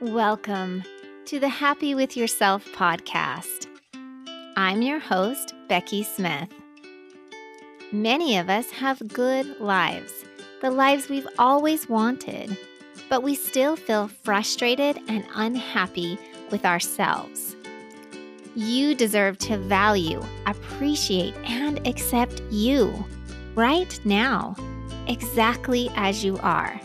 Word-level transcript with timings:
Welcome 0.00 0.82
to 1.26 1.38
the 1.38 1.48
Happy 1.48 1.94
with 1.94 2.16
Yourself 2.16 2.66
podcast. 2.72 3.68
I'm 4.56 4.82
your 4.82 4.98
host, 4.98 5.54
Becky 5.68 6.02
Smith. 6.02 6.48
Many 7.92 8.36
of 8.36 8.50
us 8.50 8.68
have 8.72 9.06
good 9.06 9.60
lives, 9.60 10.12
the 10.60 10.72
lives 10.72 11.08
we've 11.08 11.28
always 11.38 11.88
wanted, 11.88 12.58
but 13.08 13.22
we 13.22 13.36
still 13.36 13.76
feel 13.76 14.08
frustrated 14.08 14.98
and 15.06 15.24
unhappy 15.36 16.18
with 16.50 16.64
ourselves. 16.64 17.54
You 18.56 18.96
deserve 18.96 19.38
to 19.38 19.56
value, 19.58 20.20
appreciate, 20.46 21.36
and 21.44 21.86
accept 21.86 22.42
you 22.50 22.92
right 23.54 23.98
now, 24.04 24.56
exactly 25.06 25.88
as 25.94 26.24
you 26.24 26.36
are. 26.38 26.80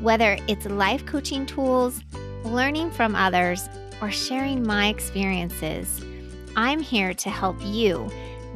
Whether 0.00 0.36
it's 0.48 0.66
life 0.66 1.06
coaching 1.06 1.46
tools, 1.46 2.03
learning 2.44 2.90
from 2.90 3.16
others, 3.16 3.68
or 4.00 4.10
sharing 4.10 4.66
my 4.66 4.88
experiences, 4.88 6.04
I'm 6.56 6.80
here 6.80 7.14
to 7.14 7.30
help 7.30 7.56
you 7.60 8.10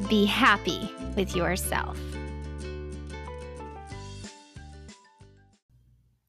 be 0.09 0.25
happy 0.25 0.93
with 1.15 1.35
yourself. 1.35 1.97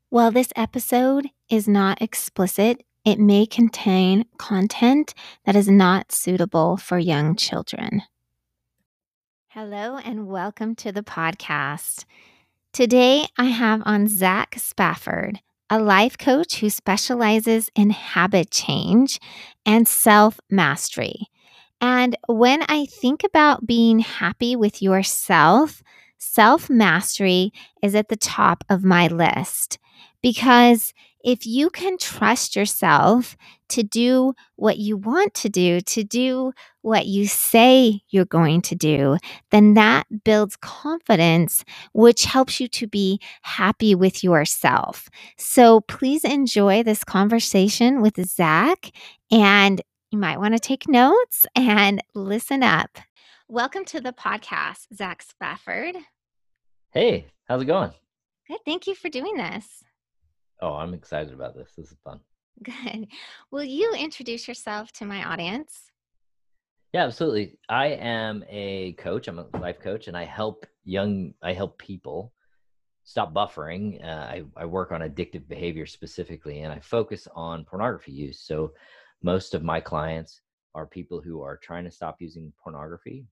While 0.09 0.33
this 0.33 0.53
episode 0.57 1.29
is 1.49 1.69
not 1.69 2.03
explicit, 2.03 2.83
it 3.05 3.19
may 3.19 3.47
contain 3.47 4.25
content 4.39 5.15
that 5.45 5.55
is 5.55 5.69
not 5.69 6.11
suitable 6.11 6.77
for 6.77 6.99
young 6.99 7.37
children. 7.37 8.03
Hello, 9.49 9.99
and 9.99 10.27
welcome 10.27 10.75
to 10.77 10.93
the 10.93 11.03
podcast. 11.03 12.05
Today, 12.73 13.27
I 13.37 13.47
have 13.47 13.83
on 13.85 14.09
Zach 14.09 14.57
Spafford, 14.59 15.41
a 15.71 15.79
life 15.79 16.19
coach 16.19 16.57
who 16.61 16.71
specializes 16.71 17.71
in 17.75 17.91
habit 17.91 18.51
change 18.51 19.21
and 19.65 19.87
self 19.87 20.41
mastery. 20.51 21.29
And 21.81 22.17
when 22.29 22.63
I 22.69 22.87
think 22.87 23.25
about 23.25 23.67
being 23.67 24.01
happy 24.01 24.57
with 24.57 24.83
yourself, 24.83 25.83
self 26.19 26.69
mastery 26.69 27.53
is 27.83 27.95
at 27.95 28.09
the 28.09 28.17
top 28.17 28.65
of 28.69 28.85
my 28.85 29.07
list 29.09 29.79
because 30.23 30.93
if 31.23 31.47
you 31.47 31.71
can 31.71 31.99
trust 31.99 32.57
yourself 32.57 33.37
to 33.69 33.83
do 33.83 34.35
what 34.57 34.79
you 34.79 34.97
want 34.97 35.35
to 35.35 35.49
do, 35.49 35.81
to 35.81 36.03
do 36.03 36.53
what 36.83 37.07
you 37.07 37.27
say 37.27 38.01
you're 38.09 38.25
going 38.25 38.63
to 38.63 38.75
do, 38.75 39.17
then 39.51 39.75
that 39.75 40.07
builds 40.25 40.57
confidence, 40.57 41.65
which 41.93 42.25
helps 42.25 42.59
you 42.59 42.69
to 42.69 42.87
be 42.87 43.21
happy 43.43 43.95
with 43.95 44.25
yourself. 44.25 45.09
So 45.37 45.83
please 45.83 46.25
enjoy 46.25 46.83
this 46.83 47.05
conversation 47.05 48.01
with 48.01 48.25
Zach, 48.27 48.91
and 49.31 49.83
you 50.11 50.19
might 50.19 50.39
want 50.39 50.55
to 50.55 50.61
take 50.61 50.89
notes 50.89 51.47
and 51.55 52.03
listen 52.15 52.63
up. 52.63 52.99
Welcome 53.47 53.85
to 53.87 54.01
the 54.01 54.13
podcast, 54.13 54.87
Zach 54.95 55.23
Spafford. 55.23 55.97
Hey, 56.93 57.27
how's 57.45 57.63
it 57.63 57.67
going? 57.67 57.93
Good. 58.49 58.59
Thank 58.65 58.87
you 58.87 58.95
for 58.95 59.09
doing 59.09 59.37
this. 59.37 59.85
Oh, 60.63 60.75
I'm 60.75 60.95
excited 60.95 61.33
about 61.33 61.55
this. 61.55 61.71
This 61.77 61.91
is 61.91 61.99
fun. 62.05 62.21
Good. 62.63 63.09
Will 63.51 63.65
you 63.65 63.93
introduce 63.95 64.47
yourself 64.47 64.93
to 64.93 65.07
my 65.07 65.25
audience? 65.25 65.91
Yeah, 66.93 67.05
absolutely. 67.05 67.59
I 67.69 67.87
am 67.89 68.45
a 68.49 68.93
coach. 68.95 69.29
I'm 69.29 69.39
a 69.39 69.47
life 69.59 69.81
coach, 69.81 70.09
and 70.09 70.17
I 70.17 70.25
help 70.25 70.67
young. 70.85 71.33
I 71.43 71.53
help 71.53 71.79
people 71.79 72.33
stop 73.05 73.33
buffering. 73.33 74.05
Uh, 74.05 74.07
I, 74.09 74.43
I 74.57 74.67
work 74.67 74.93
on 74.93 75.01
addictive 75.01 75.49
behavior 75.49 75.87
specifically, 75.87 76.61
and 76.61 76.73
I 76.73 76.81
focus 76.81 77.27
on 77.35 77.65
pornography 77.65 78.13
use. 78.13 78.41
So, 78.41 78.73
most 79.23 79.55
of 79.55 79.63
my 79.63 79.81
clients 79.81 80.41
are 80.75 80.87
people 80.87 81.21
who 81.21 81.43
are 81.43 81.57
trying 81.57 81.85
to 81.85 81.91
stop 81.91 82.17
using 82.21 82.53
pornography, 82.63 83.25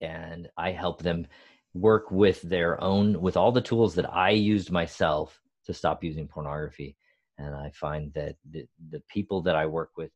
and 0.00 0.48
I 0.56 0.70
help 0.70 1.02
them 1.02 1.26
work 1.74 2.10
with 2.10 2.42
their 2.42 2.80
own 2.82 3.20
with 3.20 3.36
all 3.36 3.52
the 3.52 3.60
tools 3.60 3.94
that 3.94 4.12
I 4.12 4.30
used 4.30 4.70
myself 4.70 5.40
to 5.66 5.74
stop 5.74 6.02
using 6.02 6.26
pornography. 6.26 6.96
And 7.38 7.54
I 7.54 7.70
find 7.70 8.12
that 8.14 8.36
the, 8.50 8.66
the 8.90 9.02
people 9.08 9.42
that 9.42 9.56
I 9.56 9.66
work 9.66 9.90
with, 9.96 10.10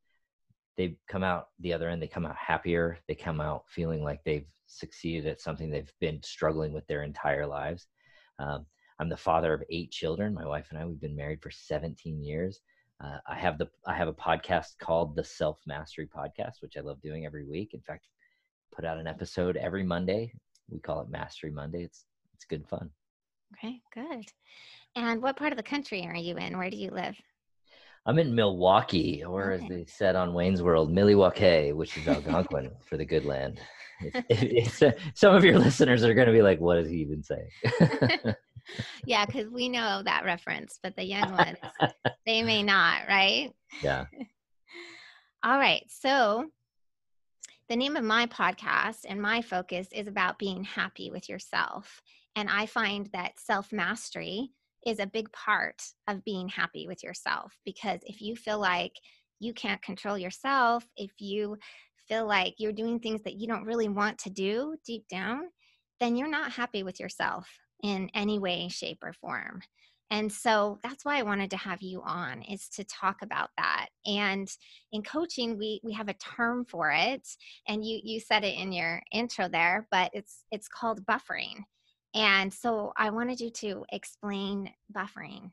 they 0.76 0.96
come 1.08 1.22
out 1.22 1.48
the 1.58 1.72
other 1.72 1.88
end, 1.88 2.00
they 2.00 2.06
come 2.06 2.24
out 2.24 2.36
happier. 2.36 2.98
They 3.06 3.14
come 3.14 3.40
out 3.40 3.64
feeling 3.68 4.02
like 4.02 4.24
they've 4.24 4.48
succeeded 4.66 5.26
at 5.26 5.40
something 5.40 5.70
they've 5.70 5.92
been 6.00 6.22
struggling 6.22 6.72
with 6.72 6.86
their 6.86 7.02
entire 7.02 7.46
lives. 7.46 7.88
Um, 8.38 8.64
I'm 8.98 9.08
the 9.08 9.16
father 9.16 9.52
of 9.52 9.62
eight 9.70 9.90
children. 9.90 10.34
My 10.34 10.46
wife 10.46 10.68
and 10.70 10.78
I, 10.78 10.86
we've 10.86 11.00
been 11.00 11.16
married 11.16 11.42
for 11.42 11.50
17 11.50 12.22
years. 12.22 12.60
Uh, 13.02 13.18
I 13.26 13.34
have 13.34 13.56
the 13.56 13.68
I 13.86 13.94
have 13.94 14.08
a 14.08 14.12
podcast 14.12 14.78
called 14.78 15.16
the 15.16 15.24
Self 15.24 15.58
Mastery 15.66 16.06
Podcast, 16.06 16.60
which 16.60 16.76
I 16.76 16.80
love 16.80 17.00
doing 17.00 17.24
every 17.24 17.46
week. 17.46 17.72
In 17.72 17.80
fact, 17.80 18.06
put 18.74 18.84
out 18.84 18.98
an 18.98 19.06
episode 19.06 19.56
every 19.56 19.82
Monday. 19.82 20.34
We 20.68 20.80
call 20.80 21.00
it 21.00 21.08
Mastery 21.08 21.50
Monday. 21.50 21.82
It's 21.82 22.04
it's 22.34 22.44
good 22.44 22.66
fun. 22.68 22.90
Okay, 23.54 23.80
good. 23.94 24.26
And 24.96 25.22
what 25.22 25.36
part 25.36 25.52
of 25.52 25.56
the 25.56 25.62
country 25.62 26.06
are 26.06 26.16
you 26.16 26.36
in? 26.36 26.56
Where 26.56 26.70
do 26.70 26.76
you 26.76 26.90
live? 26.90 27.16
I'm 28.06 28.18
in 28.18 28.34
Milwaukee, 28.34 29.22
or 29.24 29.52
okay. 29.52 29.62
as 29.62 29.68
they 29.68 29.84
said 29.86 30.16
on 30.16 30.32
Wayne's 30.32 30.62
World, 30.62 30.90
Milwaukee, 30.90 31.72
which 31.72 31.96
is 31.96 32.08
Algonquin 32.08 32.70
for 32.88 32.96
the 32.96 33.04
good 33.04 33.24
land. 33.24 33.60
It's, 34.00 34.26
it's, 34.30 34.82
uh, 34.82 34.92
some 35.14 35.34
of 35.34 35.44
your 35.44 35.58
listeners 35.58 36.02
are 36.04 36.14
going 36.14 36.26
to 36.26 36.32
be 36.32 36.40
like, 36.40 36.58
"What 36.60 36.78
is 36.78 36.88
he 36.88 36.96
even 36.96 37.22
saying?" 37.22 37.50
yeah, 39.06 39.26
because 39.26 39.48
we 39.50 39.68
know 39.68 40.02
that 40.02 40.24
reference, 40.24 40.78
but 40.82 40.96
the 40.96 41.04
young 41.04 41.30
ones, 41.32 41.58
they 42.26 42.42
may 42.42 42.62
not, 42.62 43.02
right? 43.06 43.52
Yeah. 43.82 44.06
All 45.44 45.58
right. 45.58 45.84
So, 45.88 46.46
the 47.68 47.76
name 47.76 47.96
of 47.96 48.04
my 48.04 48.26
podcast 48.26 49.04
and 49.06 49.20
my 49.20 49.42
focus 49.42 49.88
is 49.92 50.06
about 50.08 50.38
being 50.38 50.64
happy 50.64 51.10
with 51.10 51.28
yourself. 51.28 52.00
And 52.36 52.48
I 52.48 52.66
find 52.66 53.08
that 53.12 53.38
self 53.38 53.72
mastery 53.72 54.50
is 54.86 54.98
a 54.98 55.06
big 55.06 55.30
part 55.32 55.82
of 56.08 56.24
being 56.24 56.48
happy 56.48 56.86
with 56.86 57.02
yourself 57.02 57.52
because 57.64 58.00
if 58.04 58.20
you 58.20 58.34
feel 58.34 58.58
like 58.58 58.92
you 59.38 59.52
can't 59.52 59.82
control 59.82 60.16
yourself, 60.16 60.84
if 60.96 61.10
you 61.18 61.56
feel 62.08 62.26
like 62.26 62.54
you're 62.58 62.72
doing 62.72 62.98
things 62.98 63.22
that 63.22 63.38
you 63.38 63.46
don't 63.46 63.64
really 63.64 63.88
want 63.88 64.18
to 64.18 64.30
do 64.30 64.76
deep 64.84 65.06
down, 65.08 65.42
then 66.00 66.16
you're 66.16 66.28
not 66.28 66.52
happy 66.52 66.82
with 66.82 66.98
yourself 66.98 67.46
in 67.82 68.10
any 68.14 68.38
way, 68.38 68.68
shape, 68.68 68.98
or 69.02 69.12
form. 69.12 69.60
And 70.10 70.30
so 70.30 70.78
that's 70.82 71.04
why 71.04 71.18
I 71.18 71.22
wanted 71.22 71.50
to 71.50 71.56
have 71.56 71.82
you 71.82 72.02
on 72.02 72.42
is 72.42 72.68
to 72.70 72.84
talk 72.84 73.22
about 73.22 73.50
that. 73.56 73.86
And 74.04 74.50
in 74.92 75.02
coaching, 75.02 75.56
we 75.56 75.80
we 75.84 75.92
have 75.92 76.08
a 76.08 76.14
term 76.14 76.64
for 76.64 76.90
it, 76.90 77.28
and 77.68 77.84
you 77.84 78.00
you 78.02 78.18
said 78.18 78.42
it 78.42 78.58
in 78.58 78.72
your 78.72 79.02
intro 79.12 79.48
there, 79.48 79.86
but 79.92 80.10
it's 80.12 80.44
it's 80.50 80.68
called 80.68 81.06
buffering. 81.06 81.62
And 82.14 82.52
so 82.52 82.92
I 82.96 83.10
wanted 83.10 83.40
you 83.40 83.50
to 83.50 83.84
explain 83.92 84.72
buffering 84.92 85.50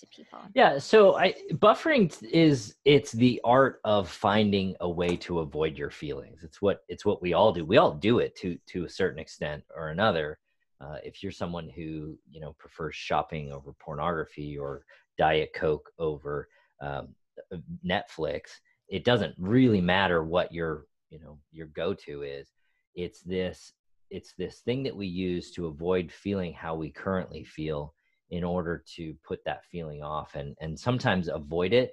to 0.00 0.06
people. 0.08 0.38
Yeah, 0.54 0.78
so 0.78 1.16
I 1.16 1.34
buffering 1.52 2.12
is 2.30 2.74
it's 2.84 3.12
the 3.12 3.40
art 3.44 3.80
of 3.84 4.08
finding 4.08 4.76
a 4.80 4.88
way 4.88 5.16
to 5.18 5.40
avoid 5.40 5.78
your 5.78 5.90
feelings. 5.90 6.42
It's 6.42 6.60
what 6.60 6.84
it's 6.88 7.04
what 7.04 7.22
we 7.22 7.32
all 7.32 7.52
do. 7.52 7.64
We 7.64 7.78
all 7.78 7.92
do 7.92 8.18
it 8.18 8.36
to 8.36 8.58
to 8.68 8.84
a 8.84 8.88
certain 8.88 9.18
extent 9.18 9.64
or 9.74 9.88
another. 9.88 10.38
Uh, 10.80 10.96
if 11.02 11.22
you're 11.22 11.32
someone 11.32 11.70
who 11.70 12.18
you 12.30 12.40
know 12.40 12.54
prefers 12.58 12.94
shopping 12.94 13.52
over 13.52 13.72
pornography 13.80 14.58
or 14.58 14.84
diet 15.16 15.50
coke 15.54 15.90
over 15.98 16.48
um, 16.80 17.08
uh, 17.52 17.56
Netflix, 17.84 18.50
it 18.88 19.04
doesn't 19.04 19.34
really 19.38 19.80
matter 19.80 20.22
what 20.22 20.52
your 20.52 20.86
you 21.10 21.18
know 21.18 21.38
your 21.52 21.68
go 21.68 21.94
to 21.94 22.22
is. 22.22 22.52
It's 22.94 23.20
this 23.20 23.72
it's 24.10 24.34
this 24.34 24.60
thing 24.60 24.82
that 24.84 24.96
we 24.96 25.06
use 25.06 25.50
to 25.52 25.66
avoid 25.66 26.12
feeling 26.12 26.52
how 26.52 26.74
we 26.74 26.90
currently 26.90 27.44
feel 27.44 27.94
in 28.30 28.44
order 28.44 28.84
to 28.96 29.14
put 29.26 29.44
that 29.44 29.64
feeling 29.66 30.02
off 30.02 30.34
and 30.34 30.56
and 30.60 30.78
sometimes 30.78 31.28
avoid 31.28 31.72
it. 31.72 31.92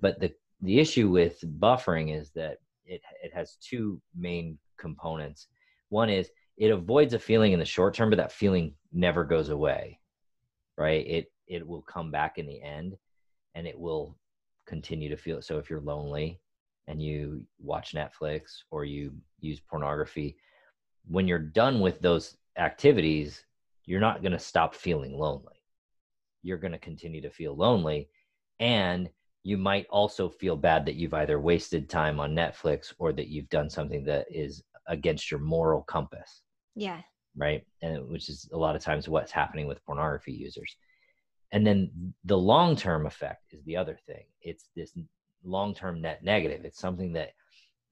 But 0.00 0.20
the 0.20 0.32
the 0.62 0.78
issue 0.78 1.08
with 1.10 1.40
buffering 1.60 2.16
is 2.18 2.30
that 2.30 2.58
it 2.84 3.02
it 3.22 3.32
has 3.34 3.56
two 3.60 4.00
main 4.16 4.58
components. 4.78 5.48
One 5.88 6.10
is 6.10 6.30
it 6.56 6.70
avoids 6.70 7.14
a 7.14 7.18
feeling 7.18 7.52
in 7.52 7.58
the 7.58 7.64
short 7.64 7.94
term 7.94 8.10
but 8.10 8.16
that 8.16 8.32
feeling 8.32 8.74
never 8.92 9.24
goes 9.24 9.48
away 9.48 9.98
right? 10.78 11.06
It 11.06 11.32
it 11.46 11.66
will 11.66 11.82
come 11.82 12.10
back 12.10 12.38
in 12.38 12.46
the 12.46 12.62
end 12.62 12.96
and 13.54 13.66
it 13.66 13.78
will 13.78 14.16
continue 14.66 15.08
to 15.08 15.16
feel 15.16 15.42
so 15.42 15.58
if 15.58 15.68
you're 15.68 15.80
lonely 15.80 16.40
and 16.86 17.02
you 17.02 17.42
watch 17.58 17.94
netflix 17.94 18.42
or 18.70 18.84
you 18.84 19.14
use 19.40 19.60
pornography 19.60 20.36
when 21.08 21.26
you're 21.26 21.38
done 21.38 21.80
with 21.80 22.00
those 22.00 22.36
activities, 22.56 23.44
you're 23.84 24.00
not 24.00 24.22
going 24.22 24.32
to 24.32 24.38
stop 24.38 24.74
feeling 24.74 25.16
lonely. 25.18 25.62
You're 26.42 26.58
going 26.58 26.72
to 26.72 26.78
continue 26.78 27.20
to 27.22 27.30
feel 27.30 27.56
lonely. 27.56 28.08
And 28.60 29.08
you 29.44 29.56
might 29.56 29.86
also 29.88 30.28
feel 30.28 30.56
bad 30.56 30.84
that 30.86 30.96
you've 30.96 31.14
either 31.14 31.40
wasted 31.40 31.88
time 31.88 32.20
on 32.20 32.34
Netflix 32.34 32.92
or 32.98 33.12
that 33.12 33.28
you've 33.28 33.48
done 33.48 33.70
something 33.70 34.04
that 34.04 34.26
is 34.30 34.62
against 34.86 35.30
your 35.30 35.40
moral 35.40 35.82
compass. 35.82 36.42
Yeah. 36.74 37.00
Right. 37.36 37.64
And 37.82 38.08
which 38.08 38.28
is 38.28 38.48
a 38.52 38.56
lot 38.58 38.76
of 38.76 38.82
times 38.82 39.08
what's 39.08 39.32
happening 39.32 39.66
with 39.66 39.84
pornography 39.84 40.32
users. 40.32 40.76
and 41.52 41.66
then 41.66 41.90
the 42.24 42.36
long 42.36 42.76
term 42.76 43.06
effect 43.06 43.52
is 43.52 43.64
the 43.64 43.76
other 43.76 43.98
thing 44.06 44.24
it's 44.42 44.68
this 44.76 44.92
long 45.44 45.74
term 45.74 46.00
net 46.00 46.22
negative 46.22 46.64
it's 46.64 46.78
something 46.80 47.12
that 47.12 47.30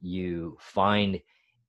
you 0.00 0.56
find 0.60 1.20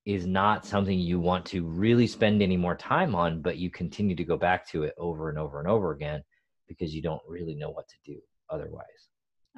is 0.07 0.25
not 0.25 0.65
something 0.65 0.98
you 0.98 1.19
want 1.19 1.45
to 1.45 1.65
really 1.65 2.07
spend 2.07 2.42
any 2.42 2.56
more 2.56 2.75
time 2.75 3.13
on 3.13 3.42
but 3.42 3.57
you 3.57 3.69
continue 3.69 4.15
to 4.15 4.24
go 4.24 4.38
back 4.38 4.65
to 4.65 4.83
it 4.83 4.94
over 4.98 5.30
and 5.30 5.38
over 5.38 5.59
and 5.59 5.68
over 5.68 5.92
again 5.92 6.24
because 6.65 6.95
you 6.95 7.01
don't 7.01 7.21
really 7.27 7.56
know 7.56 7.69
what 7.69 7.89
to 7.89 7.95
do 8.06 8.18
otherwise. 8.50 9.09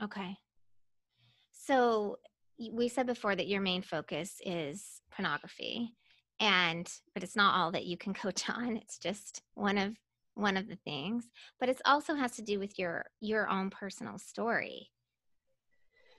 Okay. 0.04 0.36
So 1.52 2.18
we 2.74 2.88
said 2.88 3.06
before 3.06 3.36
that 3.36 3.48
your 3.48 3.62
main 3.62 3.84
focus 3.84 4.42
is 4.44 5.02
pornography 5.12 5.94
and 6.40 6.92
but 7.14 7.22
it's 7.24 7.36
not 7.36 7.56
all 7.56 7.72
that 7.72 7.86
you 7.86 7.96
can 7.96 8.14
coach 8.26 8.50
on 8.50 8.76
it's 8.76 8.98
just 8.98 9.44
one 9.54 9.78
of 9.78 9.96
one 10.34 10.58
of 10.58 10.68
the 10.68 10.78
things 10.78 11.26
but 11.60 11.70
it 11.70 11.80
also 11.86 12.16
has 12.16 12.32
to 12.32 12.42
do 12.42 12.60
with 12.60 12.80
your 12.80 13.06
your 13.22 13.48
own 13.50 13.70
personal 13.70 14.18
story 14.18 14.90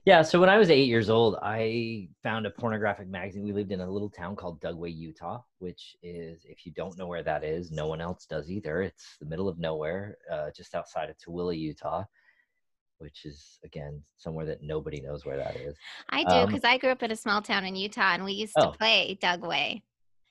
yeah 0.05 0.23
so 0.23 0.41
when 0.41 0.49
i 0.49 0.59
was 0.59 0.71
eight 0.71 0.89
years 0.89 1.11
old 1.11 1.37
i 1.43 2.09
found 2.23 2.47
a 2.47 2.51
pornographic 2.51 3.09
magazine 3.09 3.43
we 3.43 3.53
lived 3.53 3.73
in 3.73 3.81
a 3.81 3.91
little 3.91 4.11
town 4.11 4.35
called 4.35 4.61
dugway 4.61 4.95
utah 4.95 5.41
which 5.59 5.97
is 6.03 6.43
if 6.45 6.65
you 6.65 6.73
don't 6.73 6.97
know 6.99 7.07
where 7.07 7.23
that 7.23 7.45
is 7.45 7.71
no 7.71 7.87
one 7.87 8.01
else 8.01 8.27
does 8.27 8.51
either 8.51 8.83
it's 8.83 9.17
the 9.21 9.27
middle 9.27 9.49
of 9.49 9.59
nowhere 9.59 10.17
uh, 10.33 10.51
just 10.57 10.75
outside 10.75 11.11
of 11.11 11.17
tooele 11.19 11.57
utah 11.57 12.05
which 12.99 13.25
is 13.25 13.59
again 13.65 14.03
somewhere 14.17 14.45
that 14.45 14.63
nobody 14.63 15.01
knows 15.01 15.25
where 15.25 15.37
that 15.37 15.57
is 15.57 15.77
i 16.11 16.23
do 16.25 16.47
because 16.47 16.65
um, 16.65 16.71
i 16.71 16.79
grew 16.79 16.91
up 16.91 17.03
in 17.03 17.11
a 17.11 17.17
small 17.17 17.41
town 17.41 17.65
in 17.65 17.75
utah 17.75 18.13
and 18.15 18.25
we 18.25 18.33
used 18.33 18.55
to 18.57 18.69
oh. 18.69 18.73
play 18.73 19.19
dugway 19.23 19.81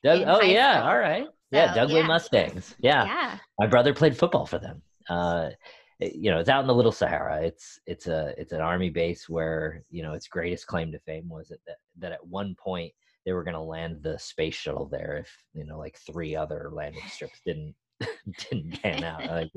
Doug, 0.03 0.23
oh 0.27 0.41
yeah, 0.41 0.77
school. 0.77 0.89
all 0.89 0.97
right. 0.97 1.25
So, 1.25 1.57
yeah, 1.57 1.73
Dugway 1.73 2.01
yeah. 2.01 2.07
Mustangs. 2.07 2.75
Yeah. 2.79 3.05
yeah. 3.05 3.37
My 3.59 3.67
brother 3.67 3.93
played 3.93 4.15
football 4.15 4.45
for 4.45 4.59
them. 4.59 4.81
Uh, 5.09 5.49
you 5.99 6.31
know, 6.31 6.39
it's 6.39 6.49
out 6.49 6.61
in 6.61 6.67
the 6.67 6.75
Little 6.75 6.91
Sahara. 6.91 7.41
It's 7.41 7.79
it's 7.85 8.07
a 8.07 8.33
it's 8.37 8.53
an 8.53 8.61
army 8.61 8.89
base 8.89 9.27
where 9.27 9.83
you 9.89 10.01
know 10.01 10.13
its 10.13 10.27
greatest 10.27 10.65
claim 10.67 10.91
to 10.91 10.99
fame 10.99 11.27
was 11.27 11.49
that 11.49 11.59
that, 11.67 11.77
that 11.97 12.11
at 12.13 12.25
one 12.25 12.55
point 12.55 12.93
they 13.25 13.33
were 13.33 13.43
going 13.43 13.55
to 13.55 13.61
land 13.61 14.01
the 14.01 14.17
space 14.17 14.55
shuttle 14.55 14.87
there 14.87 15.17
if 15.17 15.43
you 15.53 15.65
know 15.65 15.77
like 15.77 15.97
three 15.97 16.35
other 16.35 16.69
landing 16.73 17.03
strips 17.09 17.41
didn't 17.45 17.75
didn't 18.49 18.81
pan 18.81 19.03
out. 19.03 19.25
like, 19.29 19.51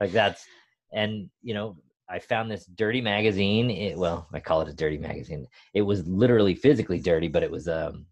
like 0.00 0.12
that's 0.12 0.44
and 0.92 1.30
you 1.42 1.54
know 1.54 1.76
I 2.08 2.18
found 2.18 2.50
this 2.50 2.66
dirty 2.66 3.00
magazine. 3.00 3.70
It, 3.70 3.96
well, 3.96 4.28
I 4.32 4.40
call 4.40 4.62
it 4.62 4.68
a 4.68 4.74
dirty 4.74 4.98
magazine. 4.98 5.46
It 5.74 5.82
was 5.82 6.06
literally 6.06 6.54
physically 6.54 7.00
dirty, 7.00 7.28
but 7.28 7.42
it 7.44 7.50
was 7.50 7.68
um 7.68 8.06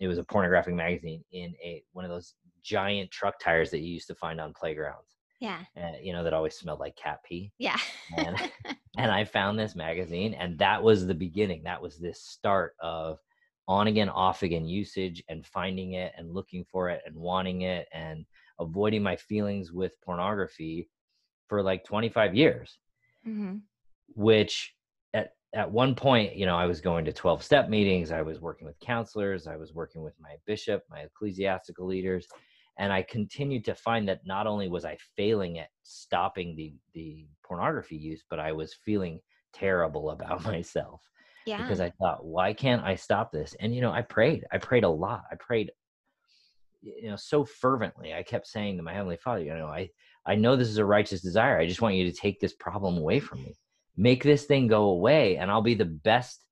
it 0.00 0.08
was 0.08 0.18
a 0.18 0.24
pornographic 0.24 0.74
magazine 0.74 1.22
in 1.30 1.54
a 1.62 1.84
one 1.92 2.04
of 2.04 2.10
those 2.10 2.34
giant 2.62 3.10
truck 3.12 3.38
tires 3.40 3.70
that 3.70 3.80
you 3.80 3.92
used 3.92 4.08
to 4.08 4.14
find 4.16 4.40
on 4.40 4.52
playgrounds. 4.52 5.19
Yeah. 5.40 5.60
Uh, 5.76 5.92
you 6.02 6.12
know 6.12 6.22
that 6.22 6.34
always 6.34 6.54
smelled 6.54 6.80
like 6.80 6.96
cat 6.96 7.20
pee. 7.24 7.52
Yeah. 7.58 7.78
and, 8.16 8.36
and 8.98 9.10
I 9.10 9.24
found 9.24 9.58
this 9.58 9.74
magazine, 9.74 10.34
and 10.34 10.58
that 10.58 10.82
was 10.82 11.06
the 11.06 11.14
beginning. 11.14 11.62
That 11.64 11.82
was 11.82 11.98
this 11.98 12.22
start 12.22 12.74
of 12.80 13.18
on 13.66 13.86
again, 13.86 14.08
off 14.08 14.42
again 14.42 14.66
usage, 14.66 15.22
and 15.28 15.46
finding 15.46 15.94
it, 15.94 16.12
and 16.16 16.34
looking 16.34 16.64
for 16.64 16.90
it, 16.90 17.00
and 17.06 17.16
wanting 17.16 17.62
it, 17.62 17.88
and 17.92 18.26
avoiding 18.58 19.02
my 19.02 19.16
feelings 19.16 19.72
with 19.72 19.92
pornography 20.02 20.88
for 21.48 21.62
like 21.62 21.84
25 21.84 22.34
years. 22.34 22.78
Mm-hmm. 23.26 23.56
Which 24.14 24.74
at 25.14 25.32
at 25.54 25.70
one 25.70 25.94
point, 25.94 26.36
you 26.36 26.46
know, 26.46 26.56
I 26.56 26.66
was 26.66 26.80
going 26.80 27.04
to 27.06 27.12
12 27.12 27.42
step 27.42 27.68
meetings, 27.68 28.12
I 28.12 28.22
was 28.22 28.40
working 28.40 28.66
with 28.66 28.78
counselors, 28.80 29.46
I 29.46 29.56
was 29.56 29.72
working 29.72 30.02
with 30.02 30.14
my 30.20 30.34
bishop, 30.46 30.82
my 30.90 31.00
ecclesiastical 31.00 31.86
leaders, 31.86 32.26
and 32.80 32.92
I 32.92 33.02
continued 33.02 33.64
to 33.66 33.74
find 33.74 34.08
that 34.08 34.26
not 34.26 34.46
only 34.46 34.68
was 34.68 34.84
I 34.84 34.96
failing 35.16 35.58
at 35.58 35.68
stopping 35.82 36.56
the 36.56 36.74
the 36.94 37.26
pornography 37.44 37.96
use, 37.96 38.24
but 38.28 38.40
I 38.40 38.52
was 38.52 38.74
feeling 38.84 39.20
terrible 39.52 40.10
about 40.10 40.44
myself. 40.54 41.02
Yeah. 41.46 41.62
Because 41.62 41.80
I 41.80 41.90
thought, 41.90 42.24
why 42.24 42.52
can't 42.52 42.82
I 42.82 42.96
stop 42.96 43.32
this? 43.32 43.54
And 43.60 43.74
you 43.74 43.80
know, 43.80 43.92
I 43.92 44.02
prayed. 44.02 44.44
I 44.52 44.58
prayed 44.58 44.84
a 44.84 44.88
lot. 44.88 45.22
I 45.30 45.36
prayed 45.36 45.70
you 46.82 47.10
know 47.10 47.16
so 47.16 47.44
fervently. 47.44 48.14
I 48.14 48.22
kept 48.22 48.46
saying 48.46 48.78
to 48.78 48.82
my 48.82 48.94
heavenly 48.94 49.18
Father, 49.18 49.44
you 49.44 49.54
know, 49.54 49.66
I 49.66 49.90
I 50.26 50.34
know 50.34 50.56
this 50.56 50.68
is 50.68 50.78
a 50.78 50.84
righteous 50.84 51.20
desire. 51.20 51.58
I 51.58 51.66
just 51.66 51.82
want 51.82 51.94
you 51.94 52.10
to 52.10 52.16
take 52.16 52.40
this 52.40 52.54
problem 52.54 52.98
away 52.98 53.20
from 53.20 53.42
me 53.42 53.54
make 54.00 54.22
this 54.22 54.46
thing 54.46 54.66
go 54.66 54.84
away 54.84 55.36
and 55.36 55.50
I'll 55.50 55.62
be 55.62 55.74
the 55.74 55.84
best 55.84 56.44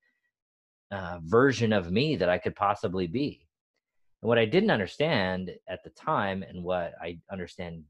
uh, 0.91 1.19
version 1.23 1.73
of 1.73 1.91
me 1.91 2.17
that 2.17 2.29
I 2.29 2.39
could 2.39 2.55
possibly 2.55 3.07
be. 3.07 3.48
And 4.23 4.29
what 4.29 4.39
I 4.39 4.45
didn't 4.45 4.71
understand 4.71 5.53
at 5.69 5.85
the 5.85 5.91
time 5.91 6.43
and 6.43 6.63
what 6.63 6.93
I 7.01 7.19
understand 7.31 7.85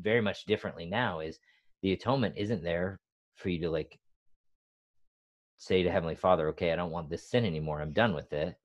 very 0.00 0.20
much 0.20 0.44
differently 0.44 0.86
now 0.86 1.20
is 1.20 1.38
the 1.82 1.92
atonement 1.92 2.34
isn't 2.36 2.64
there 2.64 3.00
for 3.34 3.48
you 3.48 3.60
to 3.60 3.70
like 3.70 3.98
say 5.58 5.82
to 5.82 5.90
Heavenly 5.90 6.14
Father, 6.14 6.48
okay, 6.48 6.72
I 6.72 6.76
don't 6.76 6.90
want 6.90 7.10
this 7.10 7.28
sin 7.28 7.44
anymore. 7.44 7.80
I'm 7.80 7.92
done 7.92 8.14
with 8.14 8.32
it. 8.32 8.56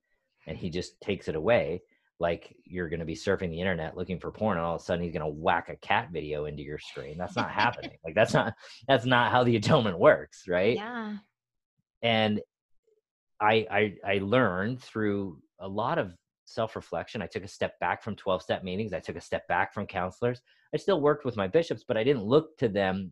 And 0.48 0.58
he 0.58 0.70
just 0.70 1.00
takes 1.02 1.28
it 1.28 1.36
away 1.36 1.82
like 2.20 2.56
you're 2.66 2.90
going 2.90 3.00
to 3.00 3.06
be 3.06 3.16
surfing 3.16 3.50
the 3.50 3.60
internet 3.60 3.96
looking 3.96 4.20
for 4.20 4.32
porn 4.32 4.58
and 4.58 4.66
all 4.66 4.76
of 4.76 4.82
a 4.82 4.84
sudden 4.84 5.04
he's 5.04 5.14
going 5.14 5.26
to 5.26 5.40
whack 5.42 5.70
a 5.70 5.76
cat 5.78 6.10
video 6.12 6.46
into 6.46 6.62
your 6.62 6.78
screen 6.78 7.18
that's 7.18 7.36
not 7.36 7.50
happening 7.50 7.98
like 8.04 8.16
that's 8.16 8.34
not 8.34 8.54
that's 8.88 9.06
not 9.06 9.32
how 9.32 9.44
the 9.44 9.56
atonement 9.56 9.98
works 9.98 10.44
right 10.48 10.76
yeah 10.76 11.16
and 12.02 12.42
i 13.40 13.66
i 13.72 13.94
i 14.06 14.20
learned 14.22 14.82
through 14.82 15.42
a 15.60 15.68
lot 15.68 15.98
of 15.98 16.14
self-reflection 16.50 17.22
i 17.22 17.28
took 17.28 17.44
a 17.44 17.48
step 17.48 17.80
back 17.80 18.04
from 18.04 18.16
12 18.16 18.42
step 18.42 18.64
meetings 18.64 18.94
i 18.94 19.00
took 19.00 19.16
a 19.16 19.22
step 19.22 19.48
back 19.48 19.74
from 19.74 19.86
counselors 19.86 20.42
i 20.74 20.78
still 20.78 21.02
worked 21.02 21.26
with 21.26 21.38
my 21.38 21.48
bishops 21.48 21.84
but 21.88 21.98
i 21.98 22.04
didn't 22.04 22.24
look 22.24 22.58
to 22.58 22.68
them 22.68 23.12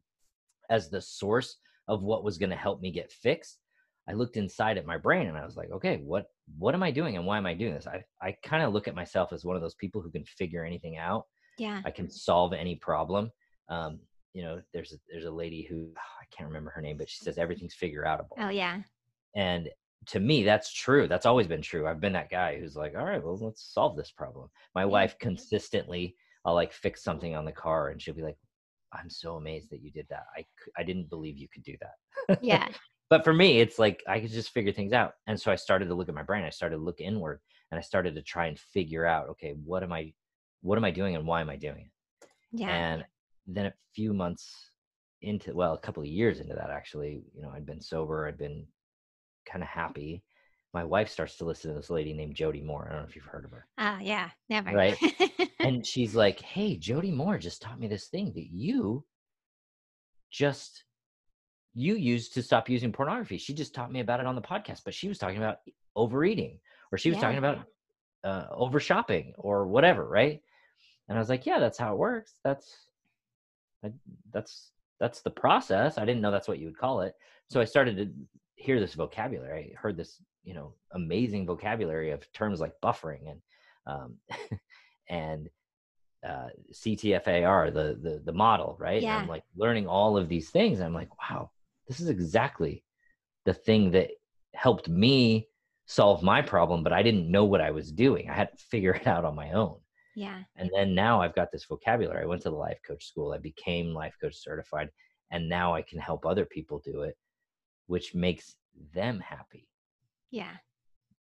as 0.69 0.89
the 0.89 1.01
source 1.01 1.57
of 1.87 2.03
what 2.03 2.23
was 2.23 2.37
going 2.37 2.49
to 2.49 2.55
help 2.55 2.81
me 2.81 2.91
get 2.91 3.11
fixed 3.11 3.59
I 4.07 4.13
looked 4.13 4.37
inside 4.37 4.77
at 4.77 4.85
my 4.85 4.97
brain 4.97 5.27
and 5.27 5.37
I 5.37 5.45
was 5.45 5.57
like, 5.57 5.69
okay, 5.71 5.97
what 5.97 6.27
what 6.57 6.73
am 6.73 6.83
I 6.83 6.91
doing 6.91 7.17
and 7.17 7.25
why 7.25 7.37
am 7.37 7.45
I 7.45 7.53
doing 7.53 7.73
this? 7.73 7.87
I 7.87 8.03
I 8.21 8.35
kind 8.43 8.63
of 8.63 8.73
look 8.73 8.87
at 8.87 8.95
myself 8.95 9.33
as 9.33 9.43
one 9.43 9.55
of 9.55 9.61
those 9.61 9.75
people 9.75 10.01
who 10.01 10.09
can 10.09 10.23
figure 10.23 10.63
anything 10.63 10.97
out. 10.97 11.25
Yeah. 11.57 11.81
I 11.85 11.91
can 11.91 12.09
solve 12.09 12.53
any 12.53 12.75
problem. 12.75 13.31
Um, 13.69 13.99
you 14.33 14.43
know, 14.43 14.61
there's 14.73 14.93
a, 14.93 14.97
there's 15.11 15.25
a 15.25 15.31
lady 15.31 15.67
who 15.69 15.89
oh, 15.89 16.01
I 16.21 16.25
can't 16.35 16.47
remember 16.47 16.71
her 16.71 16.81
name, 16.81 16.97
but 16.97 17.09
she 17.09 17.23
says 17.23 17.37
everything's 17.37 17.73
figure 17.73 18.03
outable. 18.03 18.37
Oh 18.39 18.49
yeah. 18.49 18.81
And 19.35 19.69
to 20.07 20.19
me, 20.19 20.43
that's 20.43 20.71
true. 20.71 21.07
That's 21.07 21.25
always 21.25 21.47
been 21.47 21.61
true. 21.61 21.87
I've 21.87 21.99
been 21.99 22.13
that 22.13 22.29
guy 22.29 22.57
who's 22.59 22.75
like, 22.75 22.95
all 22.97 23.05
right, 23.05 23.21
well, 23.23 23.37
let's 23.37 23.73
solve 23.73 23.97
this 23.97 24.11
problem. 24.11 24.49
My 24.73 24.85
wife 24.85 25.17
consistently, 25.19 26.15
I'll 26.45 26.53
like 26.53 26.71
fix 26.71 27.03
something 27.03 27.35
on 27.35 27.43
the 27.45 27.51
car, 27.51 27.89
and 27.89 28.01
she'll 28.01 28.13
be 28.13 28.21
like, 28.21 28.37
I'm 28.93 29.09
so 29.09 29.35
amazed 29.35 29.69
that 29.71 29.81
you 29.81 29.91
did 29.91 30.07
that. 30.09 30.23
I 30.35 30.45
I 30.77 30.83
didn't 30.83 31.09
believe 31.09 31.37
you 31.37 31.47
could 31.53 31.63
do 31.63 31.75
that. 31.81 32.39
Yeah. 32.41 32.67
but 33.09 33.23
for 33.23 33.33
me 33.33 33.59
it's 33.61 33.79
like 33.79 34.03
i 34.07 34.19
could 34.19 34.31
just 34.31 34.49
figure 34.49 34.73
things 34.73 34.91
out 34.91 35.13
and 35.27 35.39
so 35.39 35.51
i 35.51 35.55
started 35.55 35.87
to 35.87 35.95
look 35.95 36.09
at 36.09 36.15
my 36.15 36.23
brain 36.23 36.43
i 36.43 36.49
started 36.49 36.75
to 36.75 36.81
look 36.81 36.99
inward 36.99 37.39
and 37.71 37.77
i 37.77 37.81
started 37.81 38.15
to 38.15 38.21
try 38.21 38.47
and 38.47 38.59
figure 38.59 39.05
out 39.05 39.29
okay 39.29 39.53
what 39.63 39.83
am 39.83 39.93
i 39.93 40.11
what 40.61 40.77
am 40.77 40.83
i 40.83 40.91
doing 40.91 41.15
and 41.15 41.25
why 41.25 41.41
am 41.41 41.49
i 41.49 41.55
doing 41.55 41.89
it 41.89 42.27
yeah 42.51 42.69
and 42.75 43.05
then 43.47 43.67
a 43.67 43.73
few 43.95 44.13
months 44.13 44.71
into 45.21 45.53
well 45.53 45.73
a 45.73 45.79
couple 45.79 46.03
of 46.03 46.07
years 46.09 46.39
into 46.39 46.53
that 46.53 46.69
actually 46.69 47.23
you 47.33 47.41
know 47.41 47.49
i'd 47.55 47.65
been 47.65 47.81
sober 47.81 48.27
i'd 48.27 48.37
been 48.37 48.65
kind 49.49 49.63
of 49.63 49.69
happy 49.69 50.23
my 50.73 50.83
wife 50.83 51.09
starts 51.09 51.37
to 51.37 51.45
listen 51.45 51.71
to 51.71 51.77
this 51.77 51.89
lady 51.89 52.13
named 52.13 52.35
jody 52.35 52.61
moore 52.61 52.87
i 52.89 52.93
don't 52.93 53.01
know 53.01 53.07
if 53.07 53.15
you've 53.15 53.25
heard 53.25 53.45
of 53.45 53.51
her 53.51 53.65
ah 53.77 53.95
uh, 53.95 53.99
yeah 53.99 54.29
never 54.49 54.71
right 54.71 54.97
and 55.59 55.85
she's 55.85 56.15
like 56.15 56.39
hey 56.41 56.75
jody 56.75 57.11
moore 57.11 57.37
just 57.37 57.61
taught 57.61 57.79
me 57.79 57.87
this 57.87 58.07
thing 58.07 58.31
that 58.33 58.47
you 58.51 59.03
just 60.29 60.83
you 61.77 61.95
used 61.95 62.33
to 62.33 62.41
stop 62.41 62.69
using 62.69 62.91
pornography. 62.91 63.37
She 63.37 63.53
just 63.53 63.75
taught 63.75 63.91
me 63.91 63.99
about 63.99 64.19
it 64.19 64.25
on 64.25 64.33
the 64.33 64.41
podcast, 64.41 64.81
but 64.83 64.95
she 64.95 65.07
was 65.07 65.19
talking 65.19 65.37
about 65.37 65.59
overeating 65.95 66.59
or 66.91 66.97
she 66.97 67.09
was 67.09 67.17
yeah. 67.17 67.21
talking 67.21 67.37
about 67.37 67.59
uh, 68.23 68.47
over 68.49 68.79
shopping 68.79 69.33
or 69.37 69.67
whatever, 69.67 70.07
right? 70.07 70.41
And 71.07 71.17
I 71.17 71.21
was 71.21 71.29
like, 71.29 71.45
yeah, 71.45 71.59
that's 71.59 71.77
how 71.77 71.93
it 71.93 71.99
works. 71.99 72.33
That's 72.43 72.75
that's 74.33 74.71
that's 74.99 75.21
the 75.21 75.29
process. 75.29 75.99
I 75.99 76.05
didn't 76.05 76.21
know 76.21 76.31
that's 76.31 76.47
what 76.47 76.57
you 76.57 76.65
would 76.65 76.79
call 76.79 77.01
it. 77.01 77.13
So 77.47 77.61
I 77.61 77.65
started 77.65 77.97
to 77.97 78.09
hear 78.57 78.79
this 78.79 78.95
vocabulary. 78.95 79.73
I 79.73 79.79
heard 79.79 79.95
this, 79.95 80.21
you 80.43 80.53
know, 80.53 80.73
amazing 80.91 81.45
vocabulary 81.45 82.11
of 82.11 82.29
terms 82.33 82.59
like 82.59 82.73
buffering 82.83 83.31
and 83.31 83.41
um, 83.85 84.17
and 85.09 85.49
uh, 86.27 86.49
CTFAR, 86.73 87.73
the 87.73 87.97
the 88.01 88.21
the 88.25 88.33
model, 88.33 88.75
right? 88.79 89.01
Yeah. 89.01 89.13
And 89.13 89.21
I'm 89.23 89.29
like 89.29 89.43
learning 89.55 89.87
all 89.87 90.17
of 90.17 90.27
these 90.27 90.49
things. 90.49 90.81
I'm 90.81 90.93
like, 90.93 91.09
wow, 91.21 91.51
this 91.87 91.99
is 91.99 92.09
exactly 92.09 92.83
the 93.45 93.53
thing 93.53 93.91
that 93.91 94.09
helped 94.53 94.89
me 94.89 95.47
solve 95.85 96.21
my 96.21 96.41
problem, 96.41 96.83
but 96.83 96.91
I 96.91 97.01
didn't 97.01 97.31
know 97.31 97.45
what 97.45 97.61
I 97.61 97.71
was 97.71 97.91
doing. 97.91 98.29
I 98.29 98.33
had 98.33 98.51
to 98.51 98.57
figure 98.57 98.91
it 98.95 99.07
out 99.07 99.23
on 99.23 99.35
my 99.35 99.51
own. 99.51 99.77
Yeah. 100.15 100.39
And 100.55 100.69
then 100.75 100.95
now 100.95 101.21
I've 101.21 101.35
got 101.35 101.51
this 101.51 101.65
vocabulary. 101.65 102.23
I 102.23 102.25
went 102.25 102.41
to 102.41 102.49
the 102.49 102.55
life 102.55 102.79
coach 102.85 103.05
school, 103.05 103.33
I 103.33 103.37
became 103.37 103.93
life 103.93 104.15
coach 104.19 104.35
certified, 104.35 104.89
and 105.31 105.47
now 105.47 105.75
I 105.75 105.83
can 105.83 105.99
help 105.99 106.25
other 106.25 106.45
people 106.45 106.81
do 106.83 107.03
it, 107.03 107.15
which 107.87 108.15
makes 108.15 108.55
them 108.93 109.19
happy. 109.19 109.67
Yeah. 110.31 110.55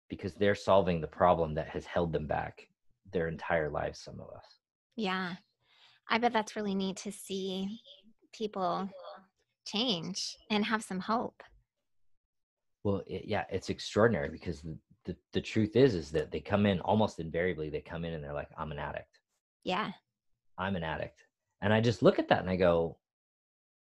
Because 0.09 0.33
they're 0.33 0.55
solving 0.55 1.01
the 1.01 1.07
problem 1.07 1.53
that 1.55 1.69
has 1.69 1.85
held 1.85 2.11
them 2.11 2.27
back 2.27 2.67
their 3.11 3.27
entire 3.27 3.69
lives, 3.69 3.99
some 3.99 4.19
of 4.19 4.27
us. 4.35 4.45
Yeah. 4.95 5.35
I 6.09 6.17
bet 6.17 6.33
that's 6.33 6.55
really 6.55 6.75
neat 6.75 6.97
to 6.97 7.11
see 7.11 7.79
people 8.33 8.89
change 9.65 10.37
and 10.49 10.65
have 10.65 10.83
some 10.83 10.99
hope? 10.99 11.41
Well, 12.83 13.03
it, 13.07 13.23
yeah, 13.25 13.45
it's 13.49 13.69
extraordinary 13.69 14.29
because 14.29 14.61
the, 14.61 14.77
the, 15.05 15.15
the 15.33 15.41
truth 15.41 15.75
is 15.75 15.95
is 15.95 16.11
that 16.11 16.31
they 16.31 16.39
come 16.39 16.65
in 16.65 16.79
almost 16.81 17.19
invariably 17.19 17.69
they 17.69 17.81
come 17.81 18.03
in 18.03 18.13
and 18.13 18.23
they're 18.23 18.33
like 18.33 18.49
I'm 18.57 18.71
an 18.71 18.79
addict. 18.79 19.19
Yeah. 19.63 19.91
I'm 20.57 20.75
an 20.75 20.83
addict. 20.83 21.23
And 21.61 21.73
I 21.73 21.79
just 21.79 22.03
look 22.03 22.19
at 22.19 22.27
that 22.27 22.41
and 22.41 22.49
I 22.49 22.57
go, 22.57 22.97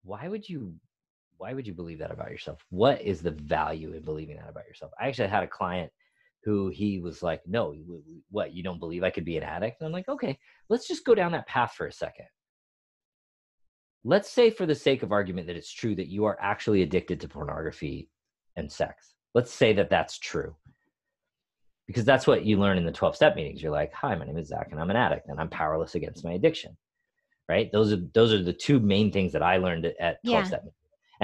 why 0.03 0.27
would 0.27 0.47
you 0.47 0.73
why 1.37 1.53
would 1.53 1.67
you 1.67 1.73
believe 1.73 1.99
that 1.99 2.11
about 2.11 2.31
yourself? 2.31 2.63
What 2.69 3.01
is 3.01 3.21
the 3.21 3.31
value 3.31 3.93
in 3.93 4.03
believing 4.03 4.37
that 4.37 4.49
about 4.49 4.65
yourself? 4.65 4.91
I 4.99 5.07
actually 5.07 5.29
had 5.29 5.43
a 5.43 5.47
client 5.47 5.91
who 6.43 6.69
he 6.69 6.99
was 6.99 7.23
like, 7.23 7.41
"No, 7.47 7.75
what? 8.29 8.53
You 8.53 8.63
don't 8.63 8.79
believe 8.79 9.03
I 9.03 9.09
could 9.09 9.25
be 9.25 9.37
an 9.37 9.43
addict?" 9.43 9.79
And 9.79 9.87
I'm 9.87 9.93
like, 9.93 10.09
"Okay, 10.09 10.37
let's 10.69 10.87
just 10.87 11.05
go 11.05 11.15
down 11.15 11.31
that 11.31 11.47
path 11.47 11.73
for 11.73 11.87
a 11.87 11.91
second. 11.91 12.27
Let's 14.03 14.29
say 14.29 14.49
for 14.49 14.65
the 14.65 14.75
sake 14.75 15.03
of 15.03 15.11
argument 15.11 15.47
that 15.47 15.55
it's 15.55 15.71
true 15.71 15.95
that 15.95 16.09
you 16.09 16.25
are 16.25 16.37
actually 16.41 16.81
addicted 16.81 17.21
to 17.21 17.29
pornography 17.29 18.09
and 18.57 18.71
sex. 18.71 19.15
Let's 19.33 19.51
say 19.53 19.73
that 19.73 19.89
that's 19.89 20.19
true. 20.19 20.55
Because 21.87 22.05
that's 22.05 22.27
what 22.27 22.45
you 22.45 22.57
learn 22.57 22.77
in 22.77 22.85
the 22.85 22.91
12 22.91 23.15
step 23.15 23.35
meetings. 23.35 23.61
You're 23.61 23.71
like, 23.71 23.93
"Hi, 23.93 24.15
my 24.15 24.25
name 24.25 24.37
is 24.37 24.47
Zach 24.49 24.69
and 24.71 24.79
I'm 24.79 24.89
an 24.89 24.95
addict 24.97 25.29
and 25.29 25.39
I'm 25.39 25.49
powerless 25.49 25.95
against 25.95 26.25
my 26.25 26.33
addiction." 26.33 26.77
right 27.49 27.71
those 27.71 27.91
are 27.91 28.01
those 28.13 28.33
are 28.33 28.41
the 28.41 28.53
two 28.53 28.79
main 28.79 29.11
things 29.11 29.31
that 29.33 29.43
i 29.43 29.57
learned 29.57 29.85
at 29.99 30.23
12 30.23 30.25
yeah. 30.25 30.43
step 30.43 30.63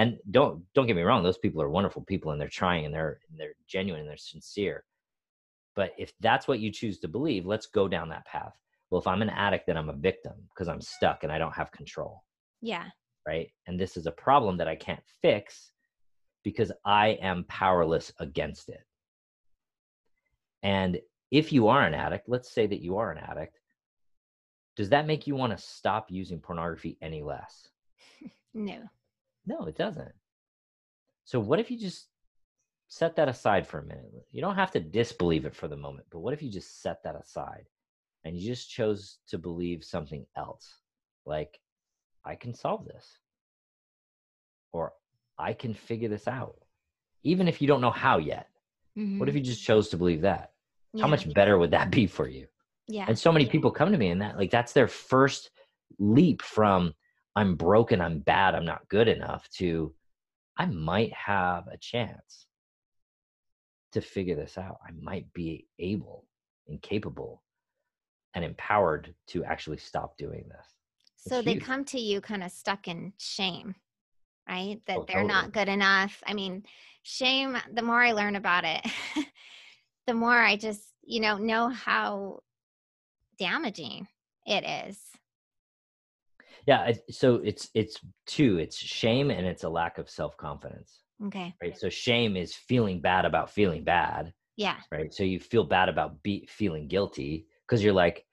and 0.00 0.16
don't 0.30 0.62
don't 0.74 0.86
get 0.86 0.96
me 0.96 1.02
wrong 1.02 1.22
those 1.22 1.36
people 1.36 1.60
are 1.60 1.68
wonderful 1.68 2.02
people 2.02 2.30
and 2.30 2.40
they're 2.40 2.48
trying 2.48 2.86
and 2.86 2.94
they're 2.94 3.20
they're 3.36 3.52
genuine 3.68 4.00
and 4.00 4.08
they're 4.08 4.16
sincere. 4.16 4.84
But 5.76 5.92
if 5.98 6.12
that's 6.20 6.48
what 6.48 6.58
you 6.58 6.72
choose 6.72 6.98
to 7.00 7.08
believe 7.08 7.44
let's 7.44 7.66
go 7.66 7.86
down 7.86 8.08
that 8.08 8.24
path. 8.24 8.54
Well 8.88 9.00
if 9.00 9.06
i'm 9.06 9.20
an 9.20 9.28
addict 9.28 9.66
then 9.66 9.76
i'm 9.76 9.90
a 9.90 9.94
victim 10.10 10.32
because 10.48 10.68
i'm 10.68 10.80
stuck 10.80 11.22
and 11.22 11.30
i 11.30 11.36
don't 11.36 11.54
have 11.54 11.70
control. 11.70 12.24
Yeah. 12.62 12.86
Right? 13.28 13.50
And 13.66 13.78
this 13.78 13.98
is 13.98 14.06
a 14.06 14.12
problem 14.12 14.56
that 14.56 14.68
i 14.68 14.74
can't 14.74 15.02
fix 15.20 15.72
because 16.44 16.72
i 16.86 17.08
am 17.20 17.44
powerless 17.48 18.10
against 18.20 18.70
it. 18.70 18.84
And 20.62 20.98
if 21.30 21.52
you 21.52 21.68
are 21.68 21.82
an 21.82 21.92
addict 21.92 22.26
let's 22.26 22.50
say 22.50 22.66
that 22.66 22.80
you 22.80 22.96
are 22.96 23.12
an 23.12 23.18
addict 23.18 23.60
does 24.76 24.88
that 24.88 25.06
make 25.06 25.26
you 25.26 25.36
want 25.36 25.54
to 25.54 25.62
stop 25.62 26.10
using 26.10 26.40
pornography 26.40 26.96
any 27.02 27.22
less? 27.22 27.68
No. 28.52 28.80
No, 29.46 29.64
it 29.64 29.76
doesn't. 29.76 30.12
So 31.24 31.40
what 31.40 31.60
if 31.60 31.70
you 31.70 31.78
just 31.78 32.08
set 32.88 33.16
that 33.16 33.28
aside 33.28 33.66
for 33.66 33.78
a 33.78 33.84
minute? 33.84 34.26
You 34.32 34.40
don't 34.40 34.56
have 34.56 34.72
to 34.72 34.80
disbelieve 34.80 35.44
it 35.44 35.54
for 35.54 35.68
the 35.68 35.76
moment, 35.76 36.06
but 36.10 36.20
what 36.20 36.34
if 36.34 36.42
you 36.42 36.50
just 36.50 36.82
set 36.82 37.02
that 37.04 37.14
aside 37.14 37.64
and 38.24 38.36
you 38.36 38.48
just 38.48 38.70
chose 38.70 39.18
to 39.28 39.38
believe 39.38 39.84
something 39.84 40.26
else? 40.36 40.76
Like, 41.24 41.60
I 42.24 42.34
can 42.34 42.54
solve 42.54 42.84
this. 42.84 43.06
Or 44.72 44.92
I 45.38 45.52
can 45.52 45.74
figure 45.74 46.08
this 46.08 46.28
out. 46.28 46.56
Even 47.22 47.48
if 47.48 47.60
you 47.60 47.68
don't 47.68 47.80
know 47.80 47.90
how 47.90 48.18
yet. 48.18 48.48
Mm-hmm. 48.98 49.18
What 49.18 49.28
if 49.28 49.34
mm-hmm. 49.34 49.38
you 49.38 49.44
just 49.44 49.64
chose 49.64 49.88
to 49.90 49.96
believe 49.96 50.22
that? 50.22 50.52
Yeah. 50.92 51.02
How 51.02 51.08
much 51.08 51.32
better 51.32 51.58
would 51.58 51.70
that 51.70 51.90
be 51.90 52.06
for 52.06 52.28
you? 52.28 52.46
Yeah. 52.88 53.04
And 53.06 53.18
so 53.18 53.30
many 53.30 53.46
people 53.46 53.70
come 53.70 53.92
to 53.92 53.98
me 53.98 54.08
and 54.08 54.20
that 54.20 54.36
like 54.36 54.50
that's 54.50 54.72
their 54.72 54.88
first 54.88 55.50
leap 55.98 56.42
from 56.42 56.94
I'm 57.36 57.54
broken, 57.54 58.00
I'm 58.00 58.18
bad, 58.18 58.54
I'm 58.54 58.64
not 58.64 58.88
good 58.88 59.08
enough 59.08 59.48
to 59.58 59.94
I 60.56 60.66
might 60.66 61.12
have 61.14 61.68
a 61.68 61.78
chance 61.78 62.46
to 63.92 64.02
figure 64.02 64.36
this 64.36 64.58
out. 64.58 64.78
I 64.86 64.90
might 65.00 65.32
be 65.32 65.66
able 65.78 66.26
and 66.68 66.82
capable 66.82 67.42
and 68.34 68.44
empowered 68.44 69.14
to 69.28 69.42
actually 69.44 69.78
stop 69.78 70.18
doing 70.18 70.44
this. 70.48 70.66
It's 71.24 71.34
so 71.34 71.42
they 71.42 71.54
huge. 71.54 71.64
come 71.64 71.84
to 71.86 71.98
you 71.98 72.20
kind 72.20 72.42
of 72.44 72.52
stuck 72.52 72.88
in 72.88 73.12
shame, 73.18 73.74
right? 74.48 74.80
That 74.86 74.98
oh, 74.98 75.04
they're 75.08 75.22
totally. 75.22 75.32
not 75.32 75.52
good 75.52 75.68
enough. 75.68 76.22
I 76.26 76.34
mean, 76.34 76.64
shame, 77.02 77.56
the 77.72 77.82
more 77.82 78.02
I 78.02 78.12
learn 78.12 78.36
about 78.36 78.64
it, 78.64 78.84
the 80.06 80.14
more 80.14 80.38
I 80.38 80.56
just, 80.56 80.82
you 81.02 81.20
know, 81.20 81.38
know 81.38 81.68
how 81.68 82.40
damaging 83.38 84.06
it 84.46 84.86
is 84.86 85.09
yeah 86.70 86.92
so 87.10 87.36
it's 87.44 87.68
it's 87.74 87.98
two 88.26 88.58
it's 88.58 88.76
shame 88.76 89.30
and 89.30 89.46
it's 89.46 89.64
a 89.64 89.68
lack 89.68 89.98
of 89.98 90.08
self-confidence 90.08 91.00
okay. 91.26 91.54
right? 91.62 91.78
So 91.78 91.88
shame 91.88 92.36
is 92.36 92.54
feeling 92.54 93.00
bad 93.00 93.24
about 93.24 93.50
feeling 93.50 93.84
bad 93.84 94.32
yeah. 94.56 94.76
right? 94.92 95.12
So 95.12 95.22
you 95.22 95.40
feel 95.40 95.64
bad 95.64 95.88
about 95.88 96.22
be, 96.22 96.46
feeling 96.50 96.88
guilty 96.88 97.46
because 97.66 97.82
you're 97.82 97.92
like 97.92 98.24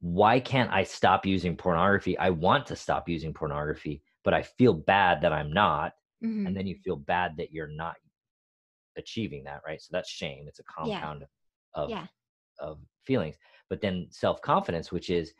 why 0.00 0.38
can't 0.38 0.70
i 0.70 0.82
stop 0.84 1.24
using 1.24 1.56
pornography? 1.56 2.18
I 2.18 2.30
want 2.30 2.66
to 2.66 2.76
stop 2.76 3.08
using 3.08 3.32
pornography 3.32 4.02
but 4.24 4.34
i 4.34 4.42
feel 4.42 4.74
bad 4.74 5.20
that 5.22 5.32
i'm 5.32 5.52
not 5.52 5.92
mm-hmm. 6.24 6.46
and 6.46 6.56
then 6.56 6.66
you 6.66 6.76
feel 6.84 6.96
bad 6.96 7.32
that 7.38 7.52
you're 7.52 7.68
not 7.68 7.94
achieving 8.96 9.44
that 9.44 9.60
right? 9.66 9.80
So 9.80 9.88
that's 9.92 10.10
shame. 10.10 10.46
It's 10.48 10.58
a 10.58 10.64
compound 10.64 11.20
yeah. 11.22 11.82
of 11.82 11.90
yeah. 11.90 12.06
of 12.58 12.78
feelings. 13.04 13.36
But 13.68 13.80
then 13.80 14.06
self 14.10 14.40
confidence, 14.42 14.92
which 14.92 15.10
is, 15.10 15.32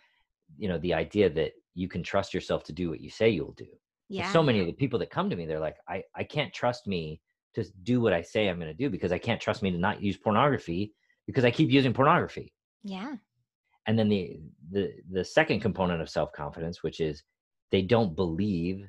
you 0.57 0.69
know, 0.69 0.79
the 0.79 0.95
idea 0.95 1.31
that 1.31 1.53
you 1.75 1.89
can 1.89 2.03
trust 2.03 2.33
yourself 2.33 2.65
to 2.65 2.73
do 2.73 2.89
what 2.89 3.01
you 3.01 3.11
say 3.11 3.29
you'll 3.29 3.53
do. 3.53 3.67
Yeah. 4.09 4.33
So 4.33 4.43
many 4.43 4.61
of 4.61 4.67
the 4.67 4.73
people 4.73 4.99
that 5.01 5.11
come 5.11 5.29
to 5.31 5.37
me, 5.37 5.47
they're 5.47 5.61
like, 5.61 5.77
I, 5.89 6.03
I 6.15 6.25
can't 6.25 6.53
trust 6.53 6.87
me 6.87 7.21
to 7.55 7.65
do 7.83 8.01
what 8.01 8.13
I 8.13 8.23
say 8.23 8.49
I'm 8.49 8.59
going 8.59 8.71
to 8.71 8.75
do 8.75 8.91
because 8.91 9.13
I 9.13 9.19
can't 9.19 9.41
trust 9.41 9.63
me 9.63 9.71
to 9.71 9.79
not 9.79 10.03
use 10.03 10.17
pornography 10.17 10.93
because 11.27 11.45
I 11.45 11.51
keep 11.51 11.71
using 11.71 11.93
pornography. 11.93 12.53
Yeah. 12.85 13.17
And 13.87 13.99
then 13.99 14.09
the 14.09 14.39
the 14.71 14.93
the 15.11 15.25
second 15.25 15.61
component 15.61 16.03
of 16.03 16.11
self 16.11 16.33
confidence, 16.33 16.83
which 16.83 17.01
is 17.01 17.23
they 17.73 17.83
don't 17.83 18.15
believe 18.15 18.87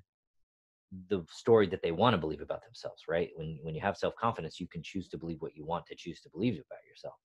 the 1.10 1.24
story 1.30 1.68
that 1.68 1.82
they 1.82 1.92
want 1.92 2.14
to 2.14 2.18
believe 2.18 2.42
about 2.42 2.64
themselves. 2.64 3.04
Right? 3.08 3.30
When 3.36 3.60
when 3.62 3.76
you 3.76 3.82
have 3.82 3.98
self 3.98 4.16
confidence, 4.16 4.60
you 4.60 4.68
can 4.68 4.84
choose 4.84 5.08
to 5.10 5.18
believe 5.18 5.42
what 5.42 5.56
you 5.56 5.66
want 5.66 5.86
to 5.88 5.96
choose 5.96 6.22
to 6.22 6.30
believe 6.30 6.54
about 6.54 6.86
yourself, 6.88 7.16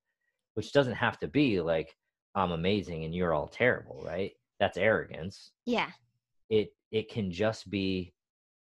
which 0.54 0.72
doesn't 0.72 0.94
have 0.94 1.18
to 1.20 1.28
be 1.28 1.60
like 1.60 1.94
I'm 2.34 2.52
amazing 2.52 3.04
and 3.04 3.14
you're 3.14 3.34
all 3.34 3.48
terrible, 3.48 4.02
right? 4.04 4.32
That's 4.58 4.76
arrogance. 4.76 5.50
Yeah. 5.66 5.90
It 6.48 6.72
it 6.90 7.10
can 7.10 7.30
just 7.30 7.70
be 7.70 8.14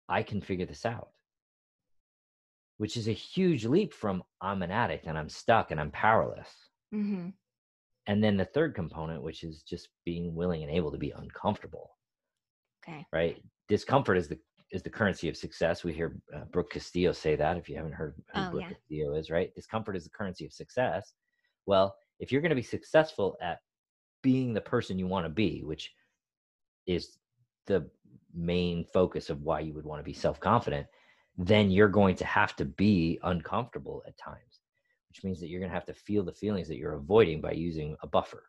I 0.09 0.23
can 0.23 0.41
figure 0.41 0.65
this 0.65 0.85
out. 0.85 1.09
Which 2.77 2.97
is 2.97 3.07
a 3.07 3.13
huge 3.13 3.65
leap 3.65 3.93
from 3.93 4.23
I'm 4.41 4.61
an 4.61 4.71
addict 4.71 5.07
and 5.07 5.17
I'm 5.17 5.29
stuck 5.29 5.71
and 5.71 5.79
I'm 5.79 5.91
powerless. 5.91 6.49
Mm-hmm. 6.93 7.29
And 8.07 8.23
then 8.23 8.37
the 8.37 8.45
third 8.45 8.75
component, 8.75 9.21
which 9.21 9.43
is 9.43 9.63
just 9.63 9.89
being 10.05 10.33
willing 10.33 10.63
and 10.63 10.71
able 10.71 10.91
to 10.91 10.97
be 10.97 11.11
uncomfortable. 11.11 11.91
Okay. 12.87 13.05
Right. 13.11 13.41
Discomfort 13.67 14.17
is 14.17 14.27
the 14.27 14.39
is 14.71 14.83
the 14.83 14.89
currency 14.89 15.29
of 15.29 15.37
success. 15.37 15.83
We 15.83 15.93
hear 15.93 16.17
uh, 16.35 16.43
Brooke 16.51 16.71
Castillo 16.71 17.13
say 17.13 17.35
that. 17.35 17.57
If 17.57 17.69
you 17.69 17.75
haven't 17.77 17.93
heard 17.93 18.15
who 18.33 18.41
oh, 18.41 18.51
Brooke 18.51 18.63
yeah. 18.63 18.69
Castillo 18.69 19.15
is, 19.15 19.29
right? 19.29 19.53
Discomfort 19.55 19.95
is 19.95 20.03
the 20.03 20.09
currency 20.09 20.45
of 20.45 20.53
success. 20.53 21.13
Well, 21.65 21.95
if 22.19 22.31
you're 22.31 22.41
going 22.41 22.49
to 22.49 22.55
be 22.55 22.61
successful 22.61 23.37
at 23.41 23.59
being 24.21 24.53
the 24.53 24.61
person 24.61 24.99
you 24.99 25.07
want 25.07 25.25
to 25.25 25.29
be, 25.29 25.61
which 25.63 25.91
is 26.85 27.17
the 27.65 27.89
main 28.33 28.85
focus 28.85 29.29
of 29.29 29.43
why 29.43 29.59
you 29.59 29.73
would 29.73 29.85
want 29.85 29.99
to 29.99 30.03
be 30.05 30.13
self 30.13 30.39
confident, 30.39 30.87
then 31.37 31.69
you're 31.69 31.87
going 31.87 32.15
to 32.15 32.25
have 32.25 32.55
to 32.55 32.65
be 32.65 33.19
uncomfortable 33.23 34.03
at 34.07 34.17
times, 34.17 34.61
which 35.09 35.23
means 35.23 35.39
that 35.39 35.47
you're 35.47 35.59
going 35.59 35.69
to 35.69 35.75
have 35.75 35.85
to 35.85 35.93
feel 35.93 36.23
the 36.23 36.33
feelings 36.33 36.67
that 36.67 36.77
you're 36.77 36.95
avoiding 36.95 37.41
by 37.41 37.51
using 37.51 37.95
a 38.01 38.07
buffer. 38.07 38.43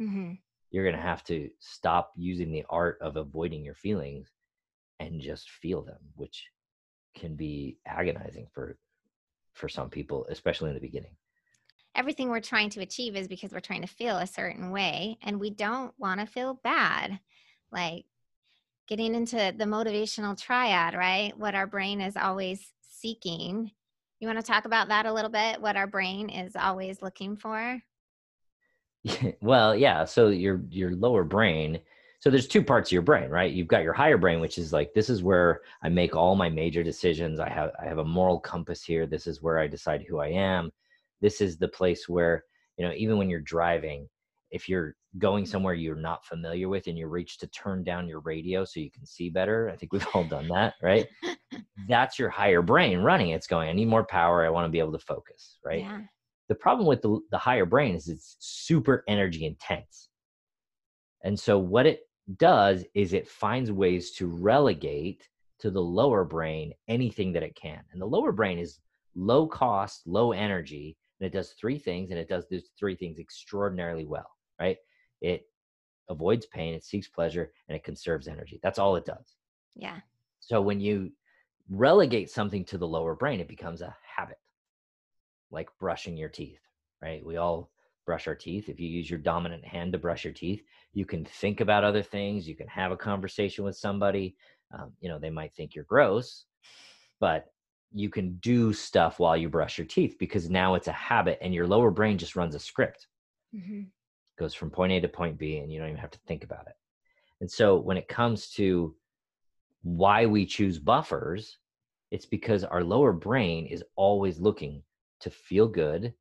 Mm-hmm. 0.00 0.32
You're 0.70 0.84
going 0.84 0.96
to 0.96 1.02
have 1.02 1.24
to 1.24 1.50
stop 1.58 2.12
using 2.16 2.52
the 2.52 2.64
art 2.70 2.98
of 3.00 3.16
avoiding 3.16 3.64
your 3.64 3.74
feelings 3.74 4.28
and 5.00 5.20
just 5.20 5.50
feel 5.50 5.82
them, 5.82 5.98
which 6.14 6.46
can 7.14 7.34
be 7.34 7.78
agonizing 7.86 8.46
for 8.52 8.78
for 9.54 9.68
some 9.68 9.90
people, 9.90 10.26
especially 10.30 10.68
in 10.68 10.74
the 10.74 10.80
beginning 10.80 11.16
everything 11.94 12.28
we're 12.28 12.40
trying 12.40 12.70
to 12.70 12.80
achieve 12.80 13.16
is 13.16 13.28
because 13.28 13.52
we're 13.52 13.60
trying 13.60 13.82
to 13.82 13.88
feel 13.88 14.16
a 14.16 14.26
certain 14.26 14.70
way 14.70 15.18
and 15.22 15.40
we 15.40 15.50
don't 15.50 15.92
want 15.98 16.20
to 16.20 16.26
feel 16.26 16.60
bad. 16.62 17.18
Like 17.72 18.04
getting 18.88 19.14
into 19.14 19.36
the 19.56 19.64
motivational 19.64 20.40
triad 20.40 20.94
right? 20.94 21.36
What 21.36 21.54
our 21.54 21.66
brain 21.66 22.00
is 22.00 22.16
always 22.16 22.72
seeking. 22.80 23.70
You 24.18 24.28
want 24.28 24.38
to 24.38 24.46
talk 24.46 24.64
about 24.64 24.88
that 24.88 25.06
a 25.06 25.12
little 25.12 25.30
bit 25.30 25.60
what 25.60 25.76
our 25.76 25.86
brain 25.86 26.28
is 26.28 26.54
always 26.56 27.02
looking 27.02 27.36
for? 27.36 27.80
Well 29.40 29.74
yeah 29.74 30.04
so 30.04 30.28
your 30.28 30.60
your 30.68 30.90
lower 30.90 31.24
brain 31.24 31.80
so 32.18 32.28
there's 32.28 32.46
two 32.46 32.62
parts 32.62 32.90
of 32.90 32.92
your 32.92 33.00
brain 33.00 33.30
right? 33.30 33.50
You've 33.50 33.66
got 33.66 33.82
your 33.82 33.94
higher 33.94 34.18
brain 34.18 34.40
which 34.40 34.58
is 34.58 34.74
like 34.74 34.92
this 34.92 35.08
is 35.08 35.22
where 35.22 35.62
i 35.82 35.88
make 35.88 36.14
all 36.14 36.36
my 36.36 36.50
major 36.50 36.82
decisions. 36.82 37.40
I 37.40 37.48
have 37.48 37.70
i 37.80 37.86
have 37.86 37.98
a 37.98 38.04
moral 38.04 38.38
compass 38.38 38.84
here. 38.84 39.06
This 39.06 39.26
is 39.26 39.42
where 39.42 39.58
i 39.58 39.66
decide 39.66 40.04
who 40.06 40.18
i 40.18 40.28
am 40.28 40.70
this 41.20 41.40
is 41.40 41.58
the 41.58 41.68
place 41.68 42.08
where 42.08 42.44
you 42.76 42.86
know 42.86 42.92
even 42.94 43.18
when 43.18 43.30
you're 43.30 43.40
driving 43.40 44.08
if 44.50 44.68
you're 44.68 44.96
going 45.18 45.46
somewhere 45.46 45.74
you're 45.74 45.96
not 45.96 46.24
familiar 46.24 46.68
with 46.68 46.86
and 46.86 46.98
you 46.98 47.06
reach 47.06 47.38
to 47.38 47.46
turn 47.48 47.82
down 47.84 48.08
your 48.08 48.20
radio 48.20 48.64
so 48.64 48.80
you 48.80 48.90
can 48.90 49.04
see 49.04 49.28
better 49.28 49.68
i 49.70 49.76
think 49.76 49.92
we've 49.92 50.06
all 50.14 50.24
done 50.24 50.48
that 50.48 50.74
right? 50.82 51.06
That's 51.88 52.18
your 52.18 52.28
higher 52.28 52.62
brain 52.62 53.00
running. 53.00 53.30
It's 53.30 53.46
going 53.46 53.68
i 53.68 53.72
need 53.72 53.88
more 53.88 54.04
power. 54.04 54.44
I 54.44 54.50
want 54.50 54.66
to 54.66 54.70
be 54.70 54.78
able 54.78 54.92
to 54.92 54.98
focus 54.98 55.58
right? 55.64 55.80
Yeah. 55.80 56.00
the 56.48 56.54
problem 56.54 56.86
with 56.86 57.02
the, 57.02 57.20
the 57.30 57.38
higher 57.38 57.66
brain 57.66 57.94
is 57.94 58.08
it's 58.08 58.36
super 58.38 59.04
energy 59.08 59.44
intense. 59.46 60.08
And 61.22 61.38
so 61.38 61.58
what 61.58 61.86
it 61.86 62.00
does 62.36 62.84
is 62.94 63.12
it 63.12 63.28
finds 63.28 63.72
ways 63.72 64.12
to 64.12 64.26
relegate 64.26 65.28
to 65.60 65.70
the 65.70 65.82
lower 65.82 66.24
brain 66.24 66.72
anything 66.88 67.32
that 67.32 67.42
it 67.42 67.54
can. 67.54 67.80
And 67.92 68.00
the 68.00 68.06
lower 68.06 68.32
brain 68.32 68.58
is 68.58 68.78
low 69.14 69.46
cost, 69.46 70.06
low 70.06 70.32
energy, 70.32 70.96
and 71.20 71.26
it 71.26 71.32
does 71.32 71.50
three 71.50 71.78
things, 71.78 72.10
and 72.10 72.18
it 72.18 72.28
does 72.28 72.46
those 72.50 72.70
three 72.78 72.96
things 72.96 73.18
extraordinarily 73.18 74.06
well, 74.06 74.30
right? 74.58 74.78
It 75.20 75.46
avoids 76.08 76.46
pain, 76.46 76.74
it 76.74 76.84
seeks 76.84 77.08
pleasure, 77.08 77.52
and 77.68 77.76
it 77.76 77.84
conserves 77.84 78.26
energy. 78.26 78.58
That's 78.62 78.78
all 78.78 78.96
it 78.96 79.04
does. 79.04 79.36
Yeah. 79.74 80.00
So 80.40 80.60
when 80.60 80.80
you 80.80 81.12
relegate 81.68 82.30
something 82.30 82.64
to 82.64 82.78
the 82.78 82.88
lower 82.88 83.14
brain, 83.14 83.40
it 83.40 83.48
becomes 83.48 83.82
a 83.82 83.94
habit, 84.16 84.38
like 85.50 85.68
brushing 85.78 86.16
your 86.16 86.28
teeth, 86.28 86.60
right? 87.00 87.24
We 87.24 87.36
all 87.36 87.70
brush 88.06 88.26
our 88.26 88.34
teeth. 88.34 88.68
If 88.68 88.80
you 88.80 88.88
use 88.88 89.08
your 89.08 89.20
dominant 89.20 89.64
hand 89.64 89.92
to 89.92 89.98
brush 89.98 90.24
your 90.24 90.32
teeth, 90.32 90.62
you 90.94 91.04
can 91.04 91.24
think 91.24 91.60
about 91.60 91.84
other 91.84 92.02
things. 92.02 92.48
You 92.48 92.56
can 92.56 92.66
have 92.66 92.90
a 92.90 92.96
conversation 92.96 93.64
with 93.64 93.76
somebody. 93.76 94.36
Um, 94.72 94.92
you 95.00 95.08
know, 95.08 95.18
they 95.18 95.30
might 95.30 95.54
think 95.54 95.74
you're 95.74 95.84
gross, 95.84 96.44
but 97.20 97.52
you 97.92 98.08
can 98.08 98.36
do 98.36 98.72
stuff 98.72 99.18
while 99.18 99.36
you 99.36 99.48
brush 99.48 99.78
your 99.78 99.86
teeth 99.86 100.16
because 100.18 100.48
now 100.48 100.74
it's 100.74 100.88
a 100.88 100.92
habit 100.92 101.38
and 101.40 101.54
your 101.54 101.66
lower 101.66 101.90
brain 101.90 102.18
just 102.18 102.36
runs 102.36 102.54
a 102.54 102.58
script. 102.58 103.08
Mm-hmm. 103.54 103.82
Goes 104.38 104.54
from 104.54 104.70
point 104.70 104.92
A 104.92 105.00
to 105.00 105.08
point 105.08 105.38
B 105.38 105.58
and 105.58 105.72
you 105.72 105.78
don't 105.78 105.88
even 105.88 106.00
have 106.00 106.12
to 106.12 106.18
think 106.26 106.44
about 106.44 106.66
it. 106.66 106.76
And 107.40 107.50
so 107.50 107.76
when 107.78 107.96
it 107.96 108.08
comes 108.08 108.50
to 108.52 108.94
why 109.82 110.26
we 110.26 110.46
choose 110.46 110.78
buffers, 110.78 111.58
it's 112.10 112.26
because 112.26 112.64
our 112.64 112.84
lower 112.84 113.12
brain 113.12 113.66
is 113.66 113.84
always 113.96 114.38
looking 114.38 114.82
to 115.20 115.30
feel 115.30 115.66
good, 115.66 116.12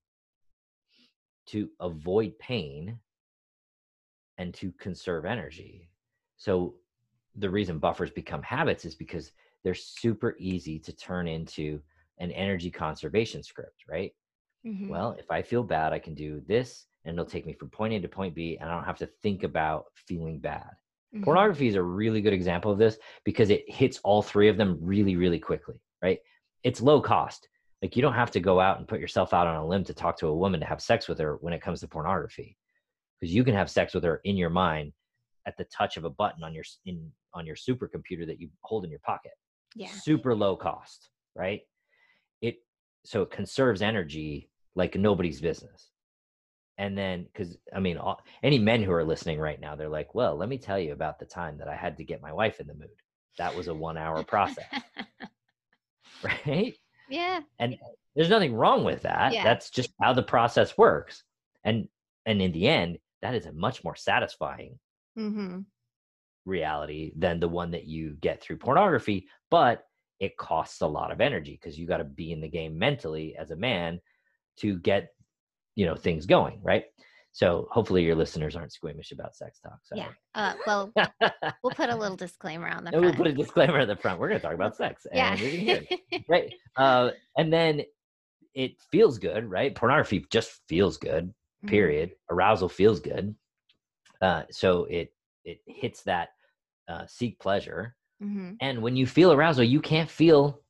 to 1.47 1.69
avoid 1.79 2.37
pain, 2.39 2.99
and 4.37 4.53
to 4.55 4.71
conserve 4.73 5.25
energy. 5.25 5.89
So 6.37 6.75
the 7.35 7.49
reason 7.49 7.79
buffers 7.79 8.11
become 8.11 8.41
habits 8.41 8.85
is 8.85 8.95
because 8.95 9.31
they're 9.63 9.73
super 9.75 10.35
easy 10.39 10.79
to 10.79 10.93
turn 10.93 11.27
into 11.27 11.81
an 12.19 12.31
energy 12.31 12.69
conservation 12.69 13.43
script, 13.43 13.83
right? 13.89 14.13
Mm-hmm. 14.65 14.89
Well, 14.89 15.15
if 15.17 15.31
I 15.31 15.41
feel 15.41 15.63
bad, 15.63 15.93
I 15.93 15.99
can 15.99 16.13
do 16.13 16.41
this 16.47 16.85
and 17.05 17.13
it'll 17.15 17.29
take 17.29 17.45
me 17.45 17.53
from 17.53 17.69
point 17.69 17.93
A 17.93 17.99
to 17.99 18.07
point 18.07 18.35
B 18.35 18.57
and 18.59 18.69
I 18.69 18.73
don't 18.73 18.83
have 18.83 18.97
to 18.99 19.09
think 19.21 19.43
about 19.43 19.85
feeling 19.95 20.39
bad. 20.39 20.71
Mm-hmm. 21.13 21.23
Pornography 21.23 21.67
is 21.67 21.75
a 21.75 21.81
really 21.81 22.21
good 22.21 22.33
example 22.33 22.71
of 22.71 22.77
this 22.77 22.97
because 23.23 23.49
it 23.49 23.63
hits 23.67 23.99
all 24.03 24.21
three 24.21 24.49
of 24.49 24.57
them 24.57 24.77
really, 24.81 25.15
really 25.15 25.39
quickly, 25.39 25.81
right? 26.01 26.19
It's 26.63 26.81
low 26.81 27.01
cost. 27.01 27.47
Like 27.81 27.95
you 27.95 28.01
don't 28.01 28.13
have 28.13 28.31
to 28.31 28.41
go 28.41 28.59
out 28.59 28.77
and 28.77 28.87
put 28.87 28.99
yourself 28.99 29.33
out 29.33 29.47
on 29.47 29.55
a 29.55 29.65
limb 29.65 29.85
to 29.85 29.93
talk 29.93 30.17
to 30.17 30.27
a 30.27 30.35
woman 30.35 30.59
to 30.59 30.65
have 30.65 30.81
sex 30.81 31.07
with 31.07 31.19
her 31.19 31.37
when 31.37 31.53
it 31.53 31.61
comes 31.61 31.79
to 31.79 31.87
pornography. 31.87 32.57
Because 33.19 33.33
you 33.33 33.43
can 33.43 33.55
have 33.55 33.69
sex 33.69 33.93
with 33.93 34.03
her 34.03 34.21
in 34.25 34.35
your 34.35 34.49
mind 34.49 34.93
at 35.45 35.57
the 35.57 35.65
touch 35.65 35.97
of 35.97 36.03
a 36.03 36.09
button 36.09 36.43
on 36.43 36.53
your 36.53 36.63
in 36.85 37.11
on 37.33 37.45
your 37.45 37.55
supercomputer 37.55 38.25
that 38.25 38.39
you 38.39 38.49
hold 38.61 38.83
in 38.83 38.91
your 38.91 38.99
pocket. 38.99 39.31
Yeah. 39.75 39.91
Super 39.91 40.35
low 40.35 40.55
cost, 40.55 41.09
right? 41.35 41.61
It 42.41 42.57
so 43.05 43.21
it 43.23 43.31
conserves 43.31 43.81
energy 43.81 44.49
like 44.75 44.95
nobody's 44.95 45.41
business 45.41 45.89
and 46.79 46.97
then 46.97 47.27
because 47.31 47.55
i 47.75 47.79
mean 47.79 47.97
all, 47.97 48.19
any 48.41 48.57
men 48.57 48.81
who 48.81 48.91
are 48.91 49.03
listening 49.03 49.39
right 49.39 49.59
now 49.59 49.75
they're 49.75 49.89
like 49.89 50.15
well 50.15 50.35
let 50.35 50.49
me 50.49 50.57
tell 50.57 50.79
you 50.79 50.93
about 50.93 51.19
the 51.19 51.25
time 51.25 51.57
that 51.59 51.67
i 51.67 51.75
had 51.75 51.97
to 51.97 52.03
get 52.03 52.21
my 52.21 52.33
wife 52.33 52.59
in 52.59 52.65
the 52.65 52.73
mood 52.73 52.89
that 53.37 53.55
was 53.55 53.67
a 53.67 53.73
one 53.73 53.97
hour 53.97 54.23
process 54.23 54.65
right 56.23 56.73
yeah 57.09 57.41
and 57.59 57.75
there's 58.15 58.29
nothing 58.29 58.53
wrong 58.53 58.83
with 58.83 59.03
that 59.03 59.33
yeah. 59.33 59.43
that's 59.43 59.69
just 59.69 59.91
how 60.01 60.13
the 60.13 60.23
process 60.23 60.77
works 60.77 61.23
and 61.63 61.87
and 62.25 62.41
in 62.41 62.51
the 62.53 62.67
end 62.67 62.97
that 63.21 63.35
is 63.35 63.45
a 63.45 63.51
much 63.51 63.83
more 63.83 63.95
satisfying 63.95 64.79
mm-hmm. 65.17 65.59
Reality 66.49 67.13
than 67.15 67.39
the 67.39 67.47
one 67.47 67.71
that 67.71 67.85
you 67.85 68.17
get 68.21 68.41
through 68.41 68.57
pornography 68.57 69.27
but 69.49 69.83
it 70.19 70.35
costs 70.37 70.81
a 70.81 70.87
lot 70.87 71.11
of 71.11 71.21
energy 71.21 71.57
because 71.59 71.79
you 71.79 71.87
got 71.87 71.97
to 71.97 72.03
be 72.03 72.31
in 72.31 72.41
the 72.41 72.49
game 72.49 72.77
mentally 72.77 73.35
as 73.37 73.51
a 73.51 73.55
man 73.55 73.99
to 74.57 74.77
get 74.79 75.09
you 75.75 75.85
know 75.85 75.95
things 75.95 76.25
going 76.25 76.59
right 76.61 76.85
so 77.31 77.67
hopefully 77.71 78.03
your 78.03 78.15
listeners 78.15 78.55
aren't 78.55 78.73
squeamish 78.73 79.11
about 79.11 79.35
sex 79.35 79.59
talk 79.59 79.79
so. 79.83 79.95
yeah 79.95 80.09
uh, 80.35 80.53
well 80.65 80.91
we'll 81.63 81.73
put 81.73 81.89
a 81.89 81.95
little 81.95 82.17
disclaimer 82.17 82.67
on 82.67 82.83
the 82.83 82.91
front. 82.91 83.05
we'll 83.05 83.13
put 83.13 83.27
a 83.27 83.33
disclaimer 83.33 83.79
at 83.79 83.87
the 83.87 83.95
front 83.95 84.19
we're 84.19 84.27
going 84.27 84.39
to 84.39 84.45
talk 84.45 84.55
about 84.55 84.75
sex 84.75 85.05
yeah. 85.13 85.37
right 86.27 86.53
uh, 86.75 87.11
and 87.37 87.53
then 87.53 87.81
it 88.53 88.73
feels 88.91 89.17
good 89.17 89.49
right 89.49 89.75
pornography 89.75 90.25
just 90.31 90.59
feels 90.67 90.97
good 90.97 91.27
mm-hmm. 91.27 91.69
period 91.69 92.09
mm-hmm. 92.09 92.35
arousal 92.35 92.67
feels 92.67 92.99
good 92.99 93.33
uh, 94.21 94.43
so 94.51 94.85
it 94.85 95.13
it 95.45 95.59
hits 95.65 96.03
that 96.03 96.29
uh, 96.89 97.05
seek 97.07 97.39
pleasure. 97.39 97.95
Mm-hmm. 98.23 98.53
and 98.61 98.81
when 98.81 98.97
you 98.97 99.07
feel 99.07 99.31
arousal 99.31 99.63
you 99.63 99.79
can't 99.81 100.09
feel 100.09 100.61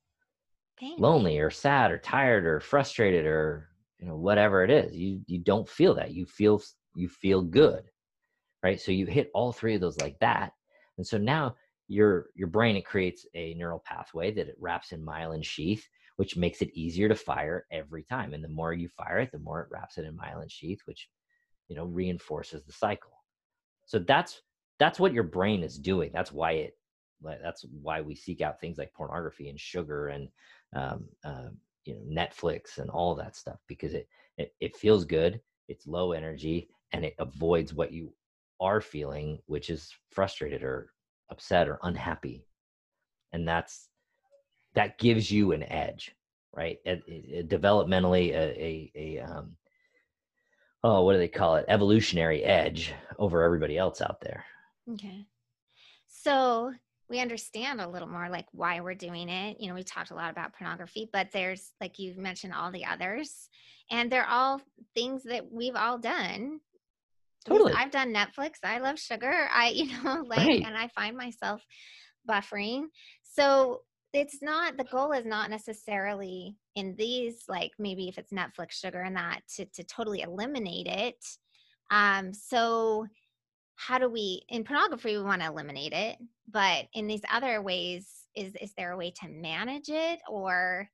Pain. 0.78 0.96
lonely 1.00 1.40
or 1.40 1.50
sad 1.50 1.92
or 1.92 1.98
tired 1.98 2.46
or 2.46 2.60
frustrated 2.60 3.26
or 3.26 3.70
you 4.00 4.08
know 4.08 4.16
whatever 4.16 4.64
it 4.64 4.70
is. 4.72 4.96
You 4.96 5.22
you 5.28 5.40
don't 5.40 5.68
feel 5.68 5.96
that. 5.96 6.12
You 6.14 6.26
feel 6.26 6.62
you 6.96 7.10
feel 7.10 7.42
good 7.42 7.84
right? 8.64 8.80
So 8.80 8.92
you 8.92 9.06
hit 9.06 9.32
all 9.34 9.52
three 9.52 9.76
of 9.76 9.82
those 9.82 9.98
like 10.00 10.20
that. 10.20 10.52
And 10.98 11.08
so 11.08 11.18
now 11.18 11.56
your 11.88 12.28
your 12.36 12.48
brain 12.48 12.76
it 12.76 12.86
creates 12.86 13.26
a 13.34 13.54
neural 13.56 13.82
pathway 13.86 14.32
that 14.32 14.48
it 14.48 14.56
wraps 14.60 14.92
in 14.92 15.04
myelin 15.06 15.44
sheath 15.44 15.88
which 16.18 16.36
makes 16.38 16.62
it 16.62 16.70
easier 16.74 17.08
to 17.08 17.16
fire 17.16 17.66
every 17.72 18.04
time. 18.04 18.34
And 18.34 18.44
the 18.44 18.50
more 18.50 18.74
you 18.74 18.90
fire 18.90 19.20
it 19.20 19.32
the 19.32 19.40
more 19.40 19.62
it 19.62 19.70
wraps 19.72 19.98
it 19.98 20.06
in 20.06 20.16
myelin 20.18 20.52
sheath 20.52 20.82
which 20.86 21.10
you 21.68 21.76
know 21.76 21.86
reinforces 21.86 22.64
the 22.64 22.74
cycle. 22.74 23.24
So 23.86 24.00
that's 24.00 24.42
that's 24.80 25.00
what 25.00 25.14
your 25.14 25.24
brain 25.24 25.64
is 25.64 25.78
doing 25.78 26.10
that's 26.14 26.32
why 26.32 26.52
it 26.52 26.78
that's 27.44 27.66
why 27.82 28.00
we 28.00 28.16
seek 28.16 28.42
out 28.42 28.60
things 28.62 28.78
like 28.78 28.94
pornography 28.94 29.50
and 29.50 29.60
sugar 29.60 30.08
and 30.08 30.30
um, 30.76 31.06
uh, 31.26 31.50
you 31.86 31.94
know 31.94 32.22
netflix 32.22 32.78
and 32.78 32.90
all 32.90 33.14
that 33.14 33.36
stuff 33.36 33.60
because 33.68 33.94
it, 33.94 34.08
it 34.38 34.54
it 34.60 34.76
feels 34.76 35.06
good 35.06 35.42
it's 35.68 35.88
low 35.88 36.14
energy 36.14 36.70
and 36.94 37.06
it 37.06 37.16
avoids 37.20 37.74
what 37.74 37.92
you 37.92 38.14
are 38.60 38.82
feeling 38.82 39.40
which 39.46 39.70
is 39.70 39.94
frustrated 40.12 40.64
or 40.64 40.92
upset 41.30 41.68
or 41.68 41.80
unhappy. 41.84 42.44
And 43.32 43.48
that's 43.48 43.88
that 44.76 44.98
gives 44.98 45.32
you 45.32 45.52
an 45.52 45.64
edge 45.64 46.16
right? 46.52 46.80
It, 46.84 47.04
it, 47.08 47.48
developmentally 47.48 48.32
a, 48.32 48.36
a, 48.36 48.92
a 48.96 49.20
um, 49.20 49.56
oh 50.84 51.04
what 51.04 51.14
do 51.14 51.20
they 51.20 51.28
call 51.28 51.56
it? 51.58 51.66
Evolutionary 51.68 52.44
edge 52.44 52.92
over 53.20 53.44
everybody 53.44 53.78
else 53.78 54.02
out 54.02 54.20
there 54.22 54.44
okay 54.92 55.26
so 56.08 56.74
we 57.10 57.20
understand 57.20 57.82
a 57.82 57.90
little 57.90 58.08
more 58.08 58.30
like 58.30 58.46
why 58.52 58.80
we're 58.82 58.94
doing 58.94 59.30
it. 59.30 59.60
You 59.60 59.68
know, 59.68 59.74
we 59.74 59.84
talked 59.84 60.12
a 60.12 60.16
lot 60.16 60.30
about 60.30 60.54
pornography, 60.54 61.10
but 61.12 61.32
there's 61.32 61.72
like 61.82 61.98
you've 61.98 62.18
mentioned 62.18 62.54
all 62.54 62.72
the 62.72 62.86
others, 62.86 63.50
and 63.90 64.12
they're 64.12 64.28
all 64.28 64.62
things 64.96 65.24
that 65.24 65.52
we've 65.52 65.76
all 65.76 65.98
done. 65.98 66.60
Totally. 67.46 67.74
I've 67.74 67.92
done 67.92 68.14
Netflix. 68.14 68.58
I 68.64 68.78
love 68.80 69.00
sugar. 69.00 69.50
I, 69.52 69.70
you 69.76 69.88
know, 70.04 70.24
like, 70.28 70.40
right. 70.40 70.64
and 70.64 70.78
I 70.78 70.88
find 70.90 71.18
myself 71.18 71.66
buffering. 72.30 72.84
So 73.24 73.82
it's 74.14 74.42
not 74.42 74.78
the 74.78 74.84
goal 74.84 75.12
is 75.12 75.26
not 75.26 75.50
necessarily 75.50 76.56
in 76.76 76.96
these 76.96 77.44
like 77.48 77.72
maybe 77.80 78.08
if 78.08 78.18
it's 78.18 78.34
Netflix 78.34 78.72
sugar 78.72 79.02
and 79.02 79.16
that 79.16 79.42
to 79.56 79.66
to 79.66 79.84
totally 79.84 80.22
eliminate 80.22 80.88
it. 80.88 81.26
Um, 81.92 82.34
so 82.34 83.08
how 83.80 83.98
do 83.98 84.10
we 84.10 84.42
in 84.50 84.64
pornography 84.64 85.16
we 85.16 85.24
want 85.24 85.42
to 85.42 85.48
eliminate 85.48 85.94
it 85.94 86.18
but 86.52 86.86
in 86.94 87.08
these 87.08 87.22
other 87.32 87.62
ways 87.62 88.26
is 88.36 88.54
is 88.62 88.74
there 88.78 88.92
a 88.92 88.98
way 88.98 89.10
to 89.10 89.30
manage 89.30 89.88
it 89.88 90.20
or 90.30 90.90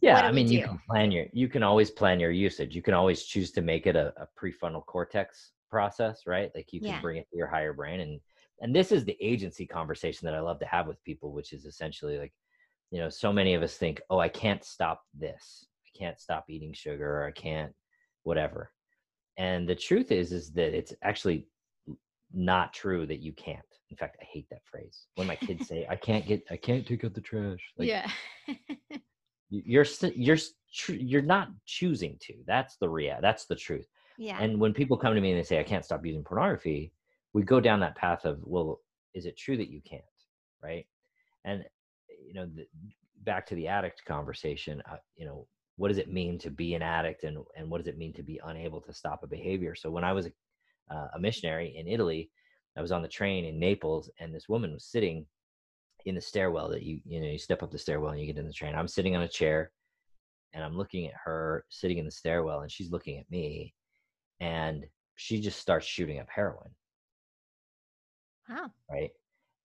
yeah 0.00 0.20
i 0.20 0.32
mean 0.32 0.50
you 0.50 0.64
can 0.64 0.80
plan 0.88 1.10
your 1.10 1.26
you 1.32 1.46
can 1.46 1.62
always 1.62 1.90
plan 1.90 2.18
your 2.18 2.30
usage. 2.30 2.74
You 2.74 2.82
can 2.82 2.94
always 2.94 3.24
choose 3.24 3.50
to 3.52 3.60
make 3.60 3.86
it 3.86 3.96
a, 3.96 4.14
a 4.16 4.26
prefrontal 4.40 4.84
cortex 4.86 5.52
process 5.70 6.22
right? 6.26 6.50
Like 6.54 6.72
you 6.72 6.80
can 6.80 6.90
yeah. 6.90 7.00
bring 7.00 7.18
it 7.18 7.28
to 7.30 7.36
your 7.36 7.48
higher 7.48 7.74
brain 7.74 8.00
and 8.00 8.20
and 8.60 8.74
this 8.74 8.90
is 8.90 9.04
the 9.04 9.16
agency 9.20 9.66
conversation 9.66 10.24
that 10.26 10.34
i 10.34 10.40
love 10.40 10.58
to 10.60 10.66
have 10.66 10.86
with 10.86 11.02
people 11.04 11.32
which 11.32 11.52
is 11.52 11.66
essentially 11.66 12.18
like 12.18 12.32
you 12.90 12.98
know 12.98 13.08
so 13.08 13.32
many 13.32 13.54
of 13.54 13.62
us 13.62 13.76
think 13.76 14.00
oh 14.08 14.18
i 14.18 14.28
can't 14.28 14.64
stop 14.64 15.02
this. 15.12 15.66
I 15.86 15.98
can't 15.98 16.18
stop 16.18 16.46
eating 16.48 16.72
sugar 16.72 17.20
or 17.20 17.26
i 17.26 17.32
can't 17.32 17.72
whatever 18.22 18.70
and 19.36 19.68
the 19.68 19.74
truth 19.74 20.12
is 20.12 20.32
is 20.32 20.52
that 20.52 20.76
it's 20.76 20.94
actually 21.02 21.46
not 22.32 22.72
true 22.72 23.06
that 23.06 23.20
you 23.20 23.32
can't. 23.32 23.60
In 23.90 23.96
fact 23.96 24.16
i 24.20 24.24
hate 24.24 24.46
that 24.50 24.64
phrase. 24.64 25.06
When 25.14 25.26
my 25.26 25.36
kids 25.36 25.68
say 25.68 25.86
i 25.88 25.96
can't 25.96 26.26
get 26.26 26.42
i 26.50 26.56
can't 26.56 26.86
take 26.86 27.04
out 27.04 27.14
the 27.14 27.20
trash 27.20 27.60
like, 27.78 27.88
yeah. 27.88 28.10
you're 29.50 29.86
you're 30.14 30.38
you're 30.88 31.22
not 31.22 31.48
choosing 31.66 32.16
to. 32.20 32.34
That's 32.46 32.76
the 32.76 32.88
real 32.88 33.18
that's 33.20 33.46
the 33.46 33.56
truth. 33.56 33.86
Yeah. 34.18 34.38
And 34.40 34.58
when 34.58 34.72
people 34.72 34.96
come 34.96 35.14
to 35.14 35.20
me 35.20 35.30
and 35.30 35.38
they 35.38 35.44
say 35.44 35.60
i 35.60 35.64
can't 35.64 35.84
stop 35.84 36.04
using 36.04 36.24
pornography 36.24 36.92
we 37.32 37.42
go 37.42 37.60
down 37.60 37.80
that 37.80 37.96
path 37.96 38.24
of 38.24 38.38
well 38.42 38.80
is 39.14 39.26
it 39.26 39.36
true 39.36 39.56
that 39.56 39.70
you 39.70 39.80
can't? 39.88 40.02
Right? 40.62 40.86
And 41.44 41.64
you 42.26 42.34
know 42.34 42.46
the, 42.46 42.66
back 43.24 43.46
to 43.46 43.54
the 43.54 43.68
addict 43.68 44.04
conversation 44.04 44.82
uh, 44.90 44.96
you 45.16 45.26
know 45.26 45.46
what 45.76 45.88
does 45.88 45.98
it 45.98 46.12
mean 46.12 46.38
to 46.38 46.50
be 46.50 46.74
an 46.74 46.82
addict 46.82 47.24
and, 47.24 47.38
and 47.56 47.68
what 47.68 47.78
does 47.78 47.88
it 47.88 47.98
mean 47.98 48.12
to 48.12 48.22
be 48.22 48.40
unable 48.44 48.80
to 48.80 48.92
stop 48.92 49.22
a 49.22 49.26
behavior 49.26 49.74
so 49.74 49.90
when 49.90 50.04
i 50.04 50.12
was 50.12 50.26
a, 50.26 50.32
uh, 50.94 51.08
a 51.14 51.18
missionary 51.18 51.74
in 51.76 51.88
italy 51.88 52.30
I 52.76 52.80
was 52.80 52.92
on 52.92 53.02
the 53.02 53.08
train 53.08 53.44
in 53.44 53.58
Naples, 53.58 54.10
and 54.18 54.34
this 54.34 54.48
woman 54.48 54.72
was 54.72 54.84
sitting 54.84 55.26
in 56.06 56.14
the 56.14 56.20
stairwell 56.20 56.68
that 56.68 56.82
you 56.82 57.00
you 57.04 57.20
know 57.20 57.28
you 57.28 57.38
step 57.38 57.62
up 57.62 57.70
the 57.70 57.78
stairwell 57.78 58.10
and 58.10 58.20
you 58.20 58.26
get 58.26 58.38
in 58.38 58.46
the 58.46 58.52
train. 58.52 58.74
I'm 58.74 58.88
sitting 58.88 59.14
on 59.16 59.22
a 59.22 59.28
chair, 59.28 59.70
and 60.52 60.64
I'm 60.64 60.76
looking 60.76 61.06
at 61.06 61.14
her 61.24 61.64
sitting 61.68 61.98
in 61.98 62.04
the 62.04 62.10
stairwell, 62.10 62.60
and 62.60 62.70
she's 62.70 62.90
looking 62.90 63.18
at 63.18 63.30
me, 63.30 63.74
and 64.40 64.84
she 65.16 65.40
just 65.40 65.60
starts 65.60 65.86
shooting 65.86 66.18
up 66.18 66.28
heroin. 66.28 66.70
Wow. 68.48 68.70
Right. 68.90 69.10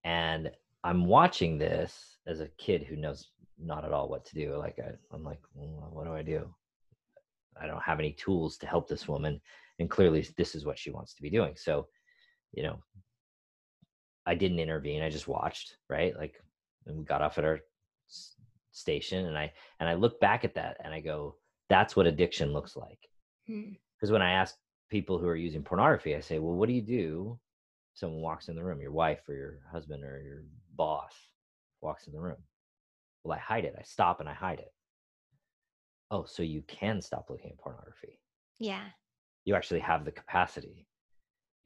And 0.03 0.51
I'm 0.83 1.05
watching 1.05 1.57
this 1.57 2.17
as 2.27 2.39
a 2.39 2.47
kid 2.57 2.83
who 2.83 2.95
knows 2.95 3.31
not 3.61 3.85
at 3.85 3.91
all 3.91 4.09
what 4.09 4.25
to 4.25 4.35
do. 4.35 4.55
Like 4.55 4.79
I, 4.79 4.91
I'm 5.13 5.23
like, 5.23 5.39
well, 5.53 5.89
what 5.91 6.05
do 6.05 6.13
I 6.13 6.21
do? 6.21 6.53
I 7.61 7.67
don't 7.67 7.83
have 7.83 7.99
any 7.99 8.13
tools 8.13 8.57
to 8.57 8.67
help 8.67 8.87
this 8.87 9.07
woman, 9.07 9.41
and 9.79 9.89
clearly 9.89 10.27
this 10.37 10.55
is 10.55 10.65
what 10.65 10.79
she 10.79 10.91
wants 10.91 11.13
to 11.15 11.21
be 11.21 11.29
doing. 11.29 11.53
So, 11.55 11.87
you 12.53 12.63
know, 12.63 12.79
I 14.25 14.35
didn't 14.35 14.59
intervene. 14.59 15.01
I 15.01 15.09
just 15.09 15.27
watched. 15.27 15.75
Right. 15.89 16.15
Like, 16.15 16.35
and 16.85 16.97
we 16.97 17.03
got 17.03 17.21
off 17.21 17.37
at 17.37 17.45
our 17.45 17.59
s- 18.09 18.35
station, 18.71 19.25
and 19.25 19.37
I 19.37 19.51
and 19.79 19.89
I 19.89 19.95
look 19.95 20.19
back 20.19 20.45
at 20.45 20.55
that, 20.55 20.77
and 20.83 20.93
I 20.93 21.01
go, 21.01 21.35
that's 21.69 21.95
what 21.95 22.07
addiction 22.07 22.53
looks 22.53 22.75
like. 22.75 22.99
Hmm. 23.47 23.73
Because 23.95 24.11
when 24.11 24.21
I 24.21 24.31
ask 24.31 24.55
people 24.89 25.17
who 25.19 25.27
are 25.27 25.35
using 25.35 25.63
pornography, 25.63 26.15
I 26.15 26.21
say, 26.21 26.39
well, 26.39 26.55
what 26.55 26.67
do 26.67 26.73
you 26.73 26.81
do? 26.81 27.39
Someone 27.93 28.21
walks 28.21 28.47
in 28.47 28.55
the 28.55 28.63
room, 28.63 28.79
your 28.79 28.93
wife 28.93 29.27
or 29.27 29.35
your 29.35 29.59
husband 29.71 30.03
or 30.03 30.21
your 30.21 30.43
boss 30.75 31.13
walks 31.81 32.07
in 32.07 32.13
the 32.13 32.19
room. 32.19 32.37
Well, 33.23 33.37
I 33.37 33.41
hide 33.41 33.65
it. 33.65 33.75
I 33.77 33.83
stop 33.83 34.19
and 34.19 34.29
I 34.29 34.33
hide 34.33 34.59
it. 34.59 34.73
Oh, 36.11 36.25
so 36.25 36.41
you 36.43 36.63
can 36.67 37.01
stop 37.01 37.29
looking 37.29 37.51
at 37.51 37.59
pornography. 37.59 38.19
Yeah. 38.59 38.85
You 39.45 39.55
actually 39.55 39.79
have 39.81 40.05
the 40.05 40.11
capacity. 40.11 40.87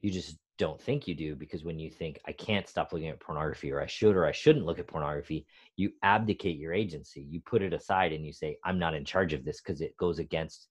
You 0.00 0.10
just 0.10 0.36
don't 0.58 0.80
think 0.80 1.08
you 1.08 1.14
do 1.14 1.34
because 1.34 1.64
when 1.64 1.78
you 1.78 1.90
think, 1.90 2.20
I 2.26 2.32
can't 2.32 2.68
stop 2.68 2.92
looking 2.92 3.08
at 3.08 3.20
pornography 3.20 3.72
or 3.72 3.80
I 3.80 3.86
should 3.86 4.16
or 4.16 4.26
I 4.26 4.32
shouldn't 4.32 4.66
look 4.66 4.78
at 4.78 4.86
pornography, 4.86 5.46
you 5.76 5.90
abdicate 6.02 6.58
your 6.58 6.72
agency. 6.72 7.22
You 7.22 7.40
put 7.40 7.62
it 7.62 7.72
aside 7.72 8.12
and 8.12 8.24
you 8.24 8.32
say, 8.32 8.58
I'm 8.64 8.78
not 8.78 8.94
in 8.94 9.04
charge 9.04 9.32
of 9.32 9.44
this 9.44 9.60
because 9.60 9.80
it 9.80 9.96
goes 9.96 10.18
against 10.18 10.68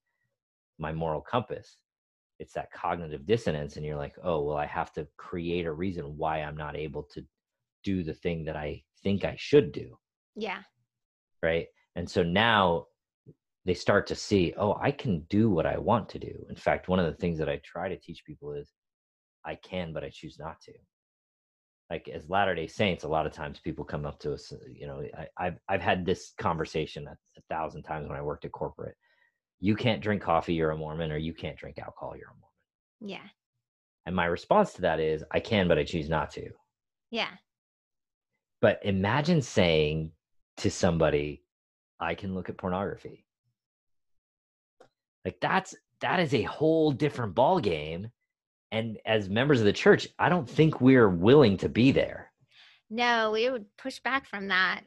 my 0.79 0.93
moral 0.93 1.21
compass. 1.21 1.77
It's 2.39 2.53
that 2.53 2.71
cognitive 2.71 3.25
dissonance. 3.25 3.75
And 3.75 3.85
you're 3.85 3.97
like, 3.97 4.15
oh, 4.23 4.41
well, 4.43 4.57
I 4.57 4.65
have 4.65 4.93
to 4.93 5.07
create 5.17 5.65
a 5.65 5.73
reason 5.73 6.17
why 6.17 6.41
I'm 6.41 6.57
not 6.57 6.77
able 6.77 7.03
to 7.13 7.25
do 7.83 8.03
the 8.03 8.13
thing 8.13 8.45
that 8.45 8.55
I 8.55 8.83
think 9.03 9.25
I 9.25 9.35
should 9.37 9.71
do. 9.71 9.97
Yeah. 10.35 10.59
Right. 11.43 11.67
And 11.95 12.09
so 12.09 12.23
now 12.23 12.85
they 13.65 13.73
start 13.73 14.07
to 14.07 14.15
see, 14.15 14.53
oh, 14.57 14.77
I 14.81 14.91
can 14.91 15.21
do 15.29 15.49
what 15.49 15.65
I 15.65 15.77
want 15.77 16.09
to 16.09 16.19
do. 16.19 16.45
In 16.49 16.55
fact, 16.55 16.87
one 16.87 16.99
of 16.99 17.05
the 17.05 17.17
things 17.19 17.37
that 17.39 17.49
I 17.49 17.59
try 17.63 17.89
to 17.89 17.99
teach 17.99 18.23
people 18.25 18.53
is 18.53 18.71
I 19.45 19.55
can, 19.55 19.93
but 19.93 20.03
I 20.03 20.09
choose 20.09 20.37
not 20.39 20.59
to. 20.61 20.73
Like 21.89 22.07
as 22.07 22.29
Latter 22.29 22.55
Day 22.55 22.67
Saints, 22.67 23.03
a 23.03 23.09
lot 23.09 23.25
of 23.25 23.33
times 23.33 23.59
people 23.59 23.83
come 23.85 24.05
up 24.05 24.19
to 24.19 24.33
us. 24.33 24.51
uh, 24.51 24.57
You 24.73 24.87
know, 24.87 25.03
I, 25.17 25.27
I've 25.37 25.57
I've 25.67 25.81
had 25.81 26.05
this 26.05 26.33
conversation 26.39 27.05
a, 27.07 27.11
a 27.11 27.41
thousand 27.49 27.83
times 27.83 28.07
when 28.07 28.17
I 28.17 28.21
worked 28.21 28.45
at 28.45 28.51
corporate. 28.51 28.95
You 29.59 29.75
can't 29.75 30.01
drink 30.01 30.21
coffee, 30.21 30.53
you're 30.53 30.71
a 30.71 30.77
Mormon, 30.77 31.11
or 31.11 31.17
you 31.17 31.33
can't 31.33 31.57
drink 31.57 31.77
alcohol, 31.77 32.15
you're 32.17 32.29
a 32.29 32.39
Mormon. 32.39 33.15
Yeah. 33.15 33.29
And 34.05 34.15
my 34.15 34.25
response 34.25 34.73
to 34.73 34.81
that 34.81 34.99
is, 34.99 35.23
I 35.31 35.39
can, 35.39 35.67
but 35.67 35.77
I 35.77 35.83
choose 35.83 36.09
not 36.09 36.31
to. 36.31 36.49
Yeah. 37.11 37.29
But 38.61 38.79
imagine 38.83 39.41
saying 39.41 40.11
to 40.57 40.69
somebody, 40.69 41.43
I 41.99 42.15
can 42.15 42.33
look 42.35 42.49
at 42.49 42.57
pornography. 42.57 43.25
Like 45.25 45.39
that's 45.39 45.75
that 46.01 46.19
is 46.19 46.33
a 46.33 46.43
whole 46.43 46.91
different 46.91 47.33
ball 47.33 47.59
game. 47.59 48.09
And 48.71 48.97
as 49.05 49.29
members 49.29 49.59
of 49.59 49.65
the 49.65 49.73
church, 49.73 50.07
I 50.17 50.29
don't 50.29 50.49
think 50.49 50.81
we're 50.81 51.09
willing 51.09 51.57
to 51.57 51.69
be 51.69 51.91
there. 51.91 52.31
No, 52.89 53.31
we 53.31 53.49
would 53.49 53.65
push 53.77 53.99
back 53.99 54.25
from 54.25 54.47
that. 54.47 54.81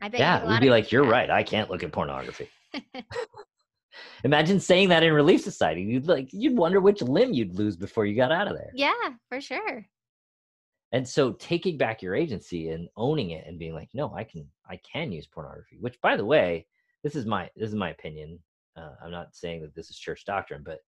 I 0.00 0.08
bet. 0.08 0.20
Yeah, 0.20 0.48
we'd 0.48 0.60
be 0.60 0.70
like, 0.70 0.90
You're 0.90 1.04
right, 1.04 1.30
I 1.30 1.42
can't 1.42 1.70
look 1.70 1.82
at 1.82 1.92
pornography. 1.92 2.48
Imagine 4.24 4.60
saying 4.60 4.88
that 4.88 5.02
in 5.02 5.12
Relief 5.12 5.40
Society. 5.42 5.82
You'd 5.82 6.06
like 6.06 6.28
you'd 6.32 6.56
wonder 6.56 6.80
which 6.80 7.02
limb 7.02 7.32
you'd 7.32 7.54
lose 7.54 7.76
before 7.76 8.06
you 8.06 8.16
got 8.16 8.32
out 8.32 8.48
of 8.48 8.56
there. 8.56 8.70
Yeah, 8.74 8.92
for 9.28 9.40
sure. 9.40 9.86
And 10.92 11.06
so 11.06 11.32
taking 11.32 11.76
back 11.76 12.02
your 12.02 12.14
agency 12.14 12.70
and 12.70 12.88
owning 12.96 13.30
it 13.30 13.46
and 13.46 13.58
being 13.58 13.74
like 13.74 13.88
no 13.94 14.12
i 14.14 14.24
can 14.24 14.46
i 14.68 14.78
can 14.78 15.12
use 15.12 15.26
pornography 15.26 15.76
which 15.80 16.00
by 16.00 16.16
the 16.16 16.24
way 16.24 16.66
this 17.02 17.14
is 17.14 17.26
my 17.26 17.48
this 17.56 17.68
is 17.68 17.74
my 17.74 17.90
opinion 17.90 18.38
uh, 18.76 18.92
i'm 19.02 19.10
not 19.10 19.34
saying 19.34 19.60
that 19.60 19.74
this 19.74 19.90
is 19.90 19.98
church 19.98 20.24
doctrine 20.24 20.62
but 20.64 20.80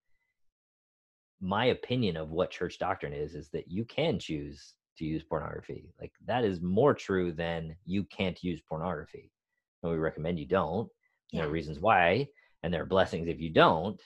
my 1.41 1.67
opinion 1.67 2.17
of 2.17 2.31
what 2.31 2.51
church 2.51 2.79
doctrine 2.79 3.13
is 3.13 3.35
is 3.35 3.49
that 3.51 3.69
you 3.69 3.85
can 3.85 4.19
choose 4.19 4.75
to 4.97 5.05
use 5.05 5.25
pornography. 5.25 5.91
Like 6.01 6.13
that 6.27 6.45
is 6.45 6.61
more 6.61 6.95
true 6.95 7.33
than 7.33 7.75
you 7.85 8.05
can't 8.05 8.41
use 8.45 8.61
pornography. 8.61 9.33
And 9.83 9.91
we 9.91 9.99
recommend 9.99 10.39
you 10.39 10.47
don't. 10.47 10.89
There 11.33 11.47
are 11.47 11.51
reasons 11.51 11.81
why 11.81 12.29
and 12.63 12.73
there 12.73 12.83
are 12.83 12.87
blessings 12.87 13.29
if 13.29 13.41
you 13.41 13.51
don't 13.51 14.01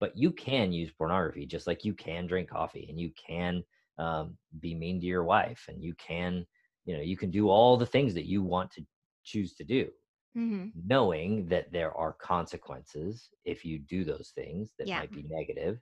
but 0.00 0.16
you 0.16 0.30
can 0.30 0.72
use 0.72 0.90
pornography 0.90 1.46
just 1.46 1.66
like 1.66 1.84
you 1.84 1.94
can 1.94 2.26
drink 2.26 2.48
coffee 2.48 2.86
and 2.88 3.00
you 3.00 3.10
can 3.14 3.62
um, 3.98 4.36
be 4.60 4.74
mean 4.74 5.00
to 5.00 5.06
your 5.06 5.24
wife 5.24 5.64
and 5.68 5.82
you 5.82 5.94
can 5.94 6.46
you 6.84 6.96
know 6.96 7.02
you 7.02 7.16
can 7.16 7.30
do 7.30 7.48
all 7.48 7.76
the 7.76 7.86
things 7.86 8.14
that 8.14 8.26
you 8.26 8.42
want 8.42 8.70
to 8.72 8.84
choose 9.24 9.54
to 9.54 9.64
do 9.64 9.88
hmm 10.34 10.66
knowing 10.86 11.46
that 11.46 11.70
there 11.72 11.92
are 11.96 12.12
consequences 12.14 13.30
if 13.44 13.64
you 13.64 13.78
do 13.78 14.04
those 14.04 14.32
things 14.34 14.72
that 14.78 14.88
Yeah. 14.88 14.98
might 14.98 15.12
be 15.12 15.24
negative 15.30 15.78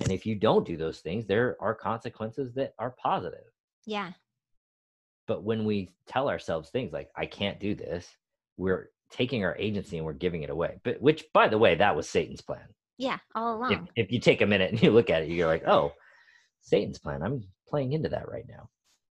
and 0.00 0.12
if 0.12 0.24
you 0.24 0.36
don't 0.36 0.64
do 0.66 0.76
those 0.76 1.00
things 1.00 1.26
there 1.26 1.56
are 1.60 1.74
consequences 1.74 2.54
that 2.54 2.72
are 2.78 2.92
positive 3.02 3.50
Yeah. 3.86 4.12
but 5.26 5.42
when 5.42 5.64
we 5.64 5.94
tell 6.06 6.28
ourselves 6.28 6.70
things 6.70 6.92
like 6.92 7.10
i 7.16 7.26
can't 7.26 7.58
do 7.60 7.74
this 7.74 8.08
we're 8.56 8.90
taking 9.10 9.44
our 9.44 9.56
agency 9.56 9.96
and 9.96 10.06
we're 10.06 10.12
giving 10.12 10.42
it 10.42 10.50
away 10.50 10.78
but 10.84 11.00
which 11.00 11.24
by 11.32 11.48
the 11.48 11.58
way 11.58 11.74
that 11.74 11.94
was 11.96 12.08
satan's 12.08 12.40
plan 12.40 12.66
Yeah. 12.98 13.18
All 13.34 13.56
if, 13.70 13.78
along. 13.78 13.88
if 13.96 14.12
you 14.12 14.20
take 14.20 14.40
a 14.42 14.46
minute 14.46 14.70
and 14.72 14.82
you 14.82 14.90
look 14.90 15.10
at 15.10 15.22
it 15.22 15.28
you're 15.28 15.46
like 15.48 15.64
oh 15.68 15.92
satan's 16.66 16.98
plan 16.98 17.22
i'm 17.22 17.42
playing 17.68 17.92
into 17.92 18.08
that 18.08 18.28
right 18.28 18.46
now 18.48 18.68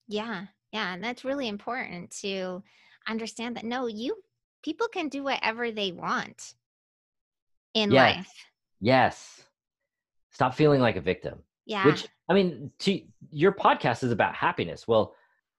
Yeah. 0.07 0.45
Yeah. 0.73 0.93
And 0.93 1.03
that's 1.03 1.25
really 1.25 1.47
important 1.49 2.11
to 2.21 2.63
understand 3.07 3.55
that 3.57 3.65
no, 3.65 3.87
you 3.87 4.15
people 4.63 4.87
can 4.87 5.09
do 5.09 5.23
whatever 5.23 5.71
they 5.71 5.91
want 5.91 6.53
in 7.73 7.91
Yes. 7.91 8.17
life. 8.17 8.33
yes 8.79 9.43
stop 10.31 10.53
feeling 10.55 10.81
like 10.81 10.95
a 10.97 11.01
victim 11.01 11.39
Yeah. 11.65 11.85
which 11.85 12.07
i 12.29 12.33
mean 12.33 12.71
to 12.79 13.01
your 13.31 13.51
podcast 13.53 14.03
is 14.03 14.11
about 14.11 14.33
happiness 14.35 14.87
well 14.87 15.15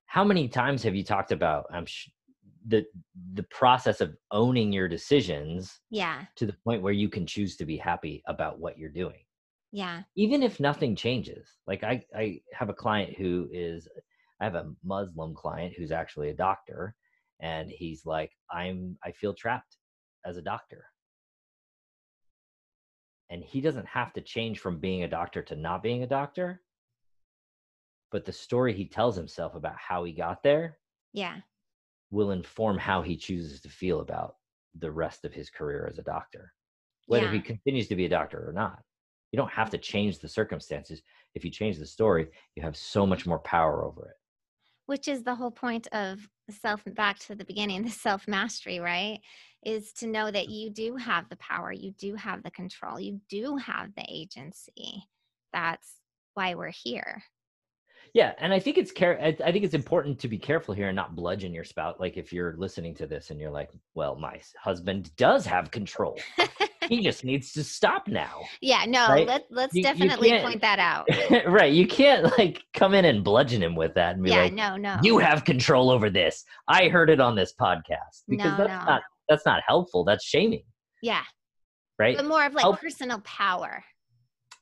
how 0.06 0.24
many 0.24 0.48
times 0.48 0.82
have 0.82 0.94
you 0.94 1.04
talked 1.04 1.32
about 1.32 1.66
i'm 1.72 1.86
sh- 1.86 2.08
the 2.68 2.84
the 3.34 3.42
process 3.44 4.00
of 4.00 4.14
owning 4.30 4.72
your 4.72 4.86
decisions 4.88 5.80
yeah. 5.90 6.22
to 6.36 6.46
the 6.46 6.52
point 6.64 6.80
where 6.82 6.92
you 6.92 7.08
can 7.08 7.26
choose 7.26 7.56
to 7.56 7.64
be 7.64 7.76
happy 7.76 8.22
about 8.26 8.58
what 8.60 8.78
you're 8.78 8.88
doing 9.02 9.20
Yeah. 9.72 10.02
even 10.16 10.42
if 10.42 10.60
nothing 10.60 10.94
changes 10.94 11.48
like 11.66 11.82
i 11.82 12.04
i 12.14 12.40
have 12.52 12.68
a 12.68 12.74
client 12.74 13.16
who 13.16 13.48
is 13.50 13.88
i 14.40 14.44
have 14.44 14.54
a 14.54 14.72
muslim 14.84 15.34
client 15.34 15.72
who's 15.76 15.90
actually 15.90 16.28
a 16.28 16.34
doctor 16.34 16.94
and 17.40 17.70
he's 17.70 18.04
like 18.04 18.30
i'm 18.50 18.96
i 19.02 19.10
feel 19.10 19.32
trapped 19.34 19.78
as 20.26 20.36
a 20.36 20.42
doctor 20.42 20.84
and 23.30 23.42
he 23.42 23.62
doesn't 23.62 23.86
have 23.86 24.12
to 24.12 24.20
change 24.20 24.58
from 24.58 24.78
being 24.78 25.04
a 25.04 25.08
doctor 25.08 25.42
to 25.42 25.56
not 25.56 25.82
being 25.82 26.02
a 26.02 26.06
doctor 26.06 26.60
but 28.10 28.26
the 28.26 28.32
story 28.32 28.74
he 28.74 28.86
tells 28.86 29.16
himself 29.16 29.54
about 29.54 29.76
how 29.78 30.04
he 30.04 30.12
got 30.12 30.42
there 30.42 30.78
Yeah. 31.14 31.40
will 32.10 32.32
inform 32.32 32.76
how 32.76 33.00
he 33.00 33.16
chooses 33.16 33.62
to 33.62 33.70
feel 33.70 34.00
about 34.00 34.36
the 34.78 34.90
rest 34.90 35.24
of 35.24 35.32
his 35.32 35.48
career 35.48 35.88
as 35.90 35.98
a 35.98 36.02
doctor 36.02 36.52
whether 37.06 37.30
he 37.32 37.40
continues 37.40 37.88
to 37.88 37.96
be 37.96 38.04
a 38.04 38.08
doctor 38.10 38.46
or 38.46 38.52
not 38.52 38.82
you 39.32 39.36
don't 39.36 39.50
have 39.50 39.70
to 39.70 39.78
change 39.78 40.18
the 40.18 40.28
circumstances 40.28 41.02
if 41.34 41.44
you 41.44 41.50
change 41.50 41.78
the 41.78 41.86
story 41.86 42.28
you 42.54 42.62
have 42.62 42.76
so 42.76 43.04
much 43.06 43.26
more 43.26 43.40
power 43.40 43.84
over 43.84 44.06
it 44.06 44.16
Which 44.86 45.08
is 45.08 45.22
the 45.22 45.34
whole 45.34 45.50
point 45.50 45.88
of 45.92 46.28
self 46.50 46.82
back 46.86 47.18
to 47.20 47.34
the 47.34 47.44
beginning, 47.44 47.82
the 47.82 47.90
self 47.90 48.28
mastery, 48.28 48.78
right? 48.80 49.20
Is 49.64 49.92
to 49.94 50.06
know 50.06 50.30
that 50.30 50.48
you 50.48 50.70
do 50.70 50.96
have 50.96 51.28
the 51.28 51.36
power, 51.36 51.72
you 51.72 51.92
do 51.92 52.14
have 52.16 52.42
the 52.42 52.50
control, 52.50 53.00
you 53.00 53.20
do 53.28 53.56
have 53.56 53.94
the 53.94 54.04
agency. 54.08 55.04
That's 55.52 55.88
why 56.34 56.54
we're 56.54 56.68
here. 56.84 57.22
yeah 58.14 58.32
and 58.38 58.52
i 58.52 58.58
think 58.58 58.78
it's 58.78 58.92
care 58.92 59.18
I, 59.20 59.32
think 59.32 59.64
it's 59.64 59.74
important 59.74 60.18
to 60.20 60.28
be 60.28 60.38
careful 60.38 60.74
here 60.74 60.88
and 60.88 60.96
not 60.96 61.14
bludgeon 61.16 61.52
your 61.54 61.64
spout 61.64 62.00
like 62.00 62.16
if 62.16 62.32
you're 62.32 62.54
listening 62.56 62.94
to 62.96 63.06
this 63.06 63.30
and 63.30 63.40
you're 63.40 63.50
like 63.50 63.70
well 63.94 64.16
my 64.16 64.40
husband 64.60 65.14
does 65.16 65.46
have 65.46 65.70
control 65.70 66.18
he 66.92 67.02
just 67.02 67.24
needs 67.24 67.52
to 67.52 67.64
stop 67.64 68.06
now 68.08 68.40
Yeah, 68.60 68.84
no, 68.86 69.08
Right? 69.08 69.26
let, 69.26 69.46
let's 69.50 69.74
You- 69.74 69.78
you 69.80 69.82
definitely 69.84 70.28
can't- 70.30 70.44
point 70.44 70.60
that 70.60 70.78
out. 70.78 71.06
right 71.46 71.72
you 71.72 71.86
can't 71.86 72.24
like 72.38 72.62
come 72.74 72.94
in 72.94 73.04
and 73.04 73.24
bludgeon 73.24 73.62
him 73.62 73.74
with 73.74 73.94
that 73.94 74.14
and 74.14 74.22
be 74.24 74.30
Yeah, 74.30 74.42
like 74.42 74.52
no, 74.52 74.76
no. 74.76 74.98
you 75.02 75.18
have 75.18 75.44
control 75.44 75.90
over 75.90 76.10
this 76.10 76.44
i 76.68 76.88
heard 76.88 77.10
it 77.10 77.20
on 77.20 77.34
this 77.34 77.52
podcast 77.60 78.22
because 78.28 78.52
No, 78.58 78.64
that's 78.64 78.84
no. 78.86 78.92
not 78.92 79.02
that's 79.28 79.46
not 79.46 79.62
helpful 79.66 80.04
that's 80.04 80.24
shaming 80.24 80.64
yeah, 81.02 81.22
right 81.98 82.16
but 82.16 82.26
more 82.26 82.44
of 82.46 82.54
like 82.54 82.62
Help- 82.62 82.80
personal 82.80 83.20
power. 83.20 83.82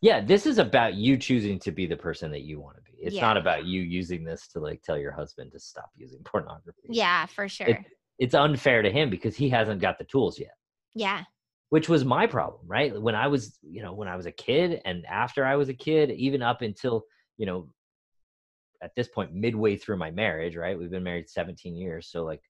yeah 0.00 0.20
this 0.20 0.46
is 0.46 0.58
about 0.58 0.94
you 0.94 1.16
choosing 1.16 1.58
to 1.60 1.70
be 1.72 1.86
the 1.86 1.96
person 1.96 2.30
that 2.30 2.42
you 2.42 2.60
want 2.60 2.76
to 2.76 2.82
be 2.82 2.98
It's 3.02 3.14
Yeah. 3.16 3.22
not 3.28 3.36
about 3.36 3.64
you 3.66 3.80
using 3.82 4.24
this 4.24 4.46
to 4.52 4.60
like 4.60 4.82
tell 4.82 4.98
your 4.98 5.12
husband 5.12 5.52
to 5.52 5.58
stop 5.60 5.90
using 5.96 6.20
pornography. 6.24 6.88
Yeah, 6.90 7.26
for 7.26 7.48
sure. 7.48 7.66
It- 7.68 7.84
It's 8.18 8.34
unfair 8.34 8.82
to 8.82 8.90
him 8.90 9.08
because 9.08 9.34
he 9.36 9.48
hasn't 9.48 9.80
got 9.80 9.96
the 9.98 10.04
tools 10.04 10.38
yet. 10.38 10.54
yeah. 10.94 11.24
Which 11.70 11.88
was 11.88 12.04
my 12.04 12.26
problem 12.26 12.61
right? 12.66 13.00
When 13.00 13.14
i 13.14 13.26
was 13.26 13.59
you 13.62 13.83
know 13.83 13.94
when 13.94 14.09
i 14.09 14.16
was 14.16 14.26
a 14.26 14.33
kid 14.33 14.80
and 14.85 15.06
after 15.06 15.44
i 15.44 15.56
was 15.56 15.68
a 15.68 15.74
kid 15.74 16.11
even 16.11 16.42
up 16.42 16.62
until 16.62 17.04
you 17.37 17.46
know 17.46 17.68
at 18.83 18.94
this 18.94 19.09
point 19.09 19.35
midway 19.35 19.76
through 19.76 19.96
my 19.96 20.11
marriage 20.11 20.56
right? 20.56 20.78
We've 20.78 20.90
been 20.90 21.02
married 21.02 21.28
17 21.28 21.74
years 21.74 22.09
so 22.11 22.24
like 22.24 22.42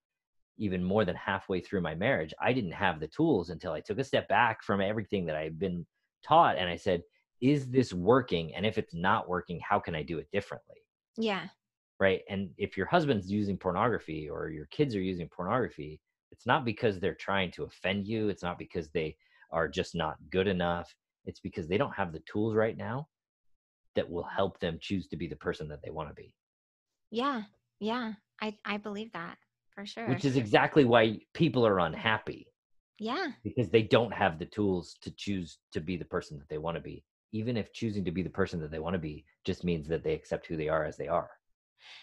even 0.58 0.84
more 0.84 1.04
than 1.04 1.16
halfway 1.16 1.60
through 1.60 1.80
my 1.80 1.94
marriage 1.94 2.34
i 2.40 2.52
didn't 2.52 2.72
have 2.72 3.00
the 3.00 3.08
tools 3.08 3.50
until 3.50 3.72
i 3.72 3.80
took 3.80 3.98
a 3.98 4.04
step 4.04 4.28
back 4.28 4.62
from 4.62 4.80
everything 4.80 5.24
that 5.26 5.36
i've 5.36 5.58
been 5.58 5.86
taught 6.22 6.58
and 6.58 6.68
i 6.68 6.76
said 6.76 7.02
is 7.40 7.70
this 7.70 7.92
working? 7.92 8.54
And 8.54 8.66
if 8.66 8.76
it's 8.76 8.94
not 8.94 9.28
working 9.28 9.60
how 9.66 9.78
can 9.78 9.94
i 9.94 10.02
do 10.02 10.18
it 10.18 10.28
differently? 10.32 10.76
Yeah. 11.16 11.48
right? 11.98 12.22
And 12.28 12.50
if 12.56 12.76
your 12.76 12.86
husband's 12.86 13.30
using 13.30 13.56
pornography 13.58 14.28
or 14.28 14.48
your 14.48 14.66
kids 14.66 14.94
are 14.94 15.02
using 15.02 15.28
pornography 15.28 16.00
it's 16.32 16.46
not 16.46 16.64
because 16.64 16.98
they're 16.98 17.14
trying 17.14 17.50
to 17.50 17.64
offend 17.64 18.06
you 18.06 18.28
it's 18.28 18.42
not 18.42 18.58
because 18.58 18.88
they 18.90 19.16
are 19.50 19.68
just 19.68 19.94
not 19.94 20.16
good 20.30 20.46
enough 20.46 20.94
it's 21.24 21.40
because 21.40 21.68
they 21.68 21.78
don't 21.78 21.94
have 21.94 22.12
the 22.12 22.22
tools 22.30 22.54
right 22.54 22.76
now 22.76 23.06
that 23.96 24.08
will 24.08 24.24
help 24.24 24.58
them 24.60 24.78
choose 24.80 25.08
to 25.08 25.16
be 25.16 25.26
the 25.26 25.36
person 25.36 25.68
that 25.68 25.82
they 25.82 25.90
want 25.90 26.08
to 26.08 26.14
be 26.14 26.32
Yeah. 27.10 27.42
Yeah. 27.80 28.12
I 28.40 28.56
I 28.64 28.76
believe 28.76 29.12
that 29.12 29.36
for 29.74 29.84
sure. 29.84 30.08
which 30.08 30.24
is 30.24 30.36
exactly 30.36 30.84
why 30.84 31.18
people 31.34 31.66
are 31.66 31.80
unhappy 31.80 32.46
yeah. 32.98 33.28
because 33.44 33.70
they 33.70 33.82
don't 33.82 34.12
have 34.12 34.38
the 34.38 34.46
tools 34.46 34.96
to 35.02 35.10
choose 35.12 35.58
to 35.72 35.80
be 35.80 35.96
the 35.96 36.04
person 36.04 36.38
that 36.38 36.48
they 36.48 36.58
want 36.58 36.76
to 36.76 36.80
be 36.82 37.04
even 37.32 37.56
if 37.56 37.72
choosing 37.72 38.04
to 38.04 38.10
be 38.10 38.22
the 38.22 38.30
person 38.30 38.60
that 38.60 38.70
they 38.70 38.78
want 38.78 38.94
to 38.94 38.98
be 38.98 39.24
just 39.44 39.64
means 39.64 39.86
that 39.88 40.02
they 40.02 40.14
accept 40.14 40.46
who 40.46 40.56
they 40.56 40.68
are 40.68 40.84
as 40.84 40.96
they 40.96 41.08
are 41.08 41.30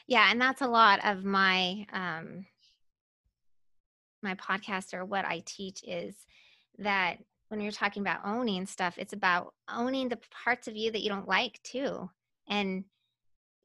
Yeah, 0.08 0.32
and 0.32 0.40
that's 0.42 0.62
a 0.62 0.68
lot 0.68 1.04
of 1.04 1.24
my 1.24 1.86
um 1.92 2.46
my 4.28 4.36
podcast 4.36 4.94
or 4.94 5.06
what 5.06 5.26
I 5.26 5.42
teach 5.46 5.82
is 5.88 6.16
that 6.80 7.18
when 7.50 7.62
you're 7.62 7.72
talking 7.72 8.02
about 8.02 8.26
owning 8.26 8.66
stuff, 8.66 8.96
it's 8.98 9.14
about 9.14 9.54
owning 9.74 10.10
the 10.10 10.20
parts 10.44 10.68
of 10.68 10.76
you 10.76 10.92
that 10.92 11.02
you 11.02 11.10
don't 11.10 11.28
like 11.28 11.60
too 11.64 12.10
and 12.50 12.84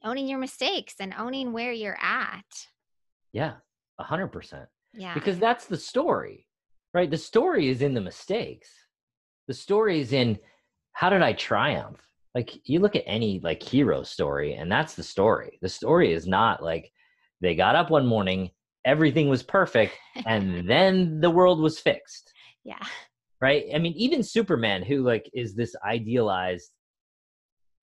owning 0.05 0.29
your 0.29 0.39
mistakes 0.39 0.95
and 1.01 1.15
owning 1.19 1.53
where 1.53 1.73
you're 1.73 1.99
at. 2.01 2.67
yeah 3.33 3.55
a 3.99 4.05
hundred 4.05 4.29
percent 4.29 4.69
Yeah. 4.95 5.15
because 5.15 5.39
that's 5.39 5.67
the 5.67 5.77
story 5.77 6.47
right 6.95 7.11
the 7.11 7.17
story 7.19 7.69
is 7.69 7.83
in 7.83 7.95
the 7.95 8.01
mistakes 8.01 8.69
the 9.49 9.55
story 9.55 10.01
is 10.01 10.13
in 10.13 10.39
how 10.93 11.09
did 11.11 11.23
i 11.23 11.33
triumph 11.35 12.01
like 12.35 12.51
you 12.69 12.81
look 12.81 12.97
at 12.97 13.05
any 13.07 13.39
like 13.45 13.63
hero 13.63 14.03
story 14.03 14.55
and 14.55 14.71
that's 14.73 14.95
the 14.95 15.03
story 15.03 15.59
the 15.63 15.69
story 15.69 16.13
is 16.13 16.27
not 16.27 16.63
like 16.63 16.91
they 17.41 17.55
got 17.55 17.77
up 17.77 17.91
one 17.91 18.07
morning 18.07 18.51
everything 18.85 19.29
was 19.29 19.43
perfect 19.43 19.95
and 20.27 20.69
then 20.69 21.21
the 21.21 21.31
world 21.31 21.61
was 21.61 21.79
fixed 21.79 22.33
yeah. 22.65 22.83
right 23.41 23.65
i 23.75 23.79
mean 23.79 23.93
even 23.97 24.23
superman 24.23 24.83
who 24.83 25.03
like 25.03 25.29
is 25.35 25.55
this 25.55 25.75
idealized 25.87 26.71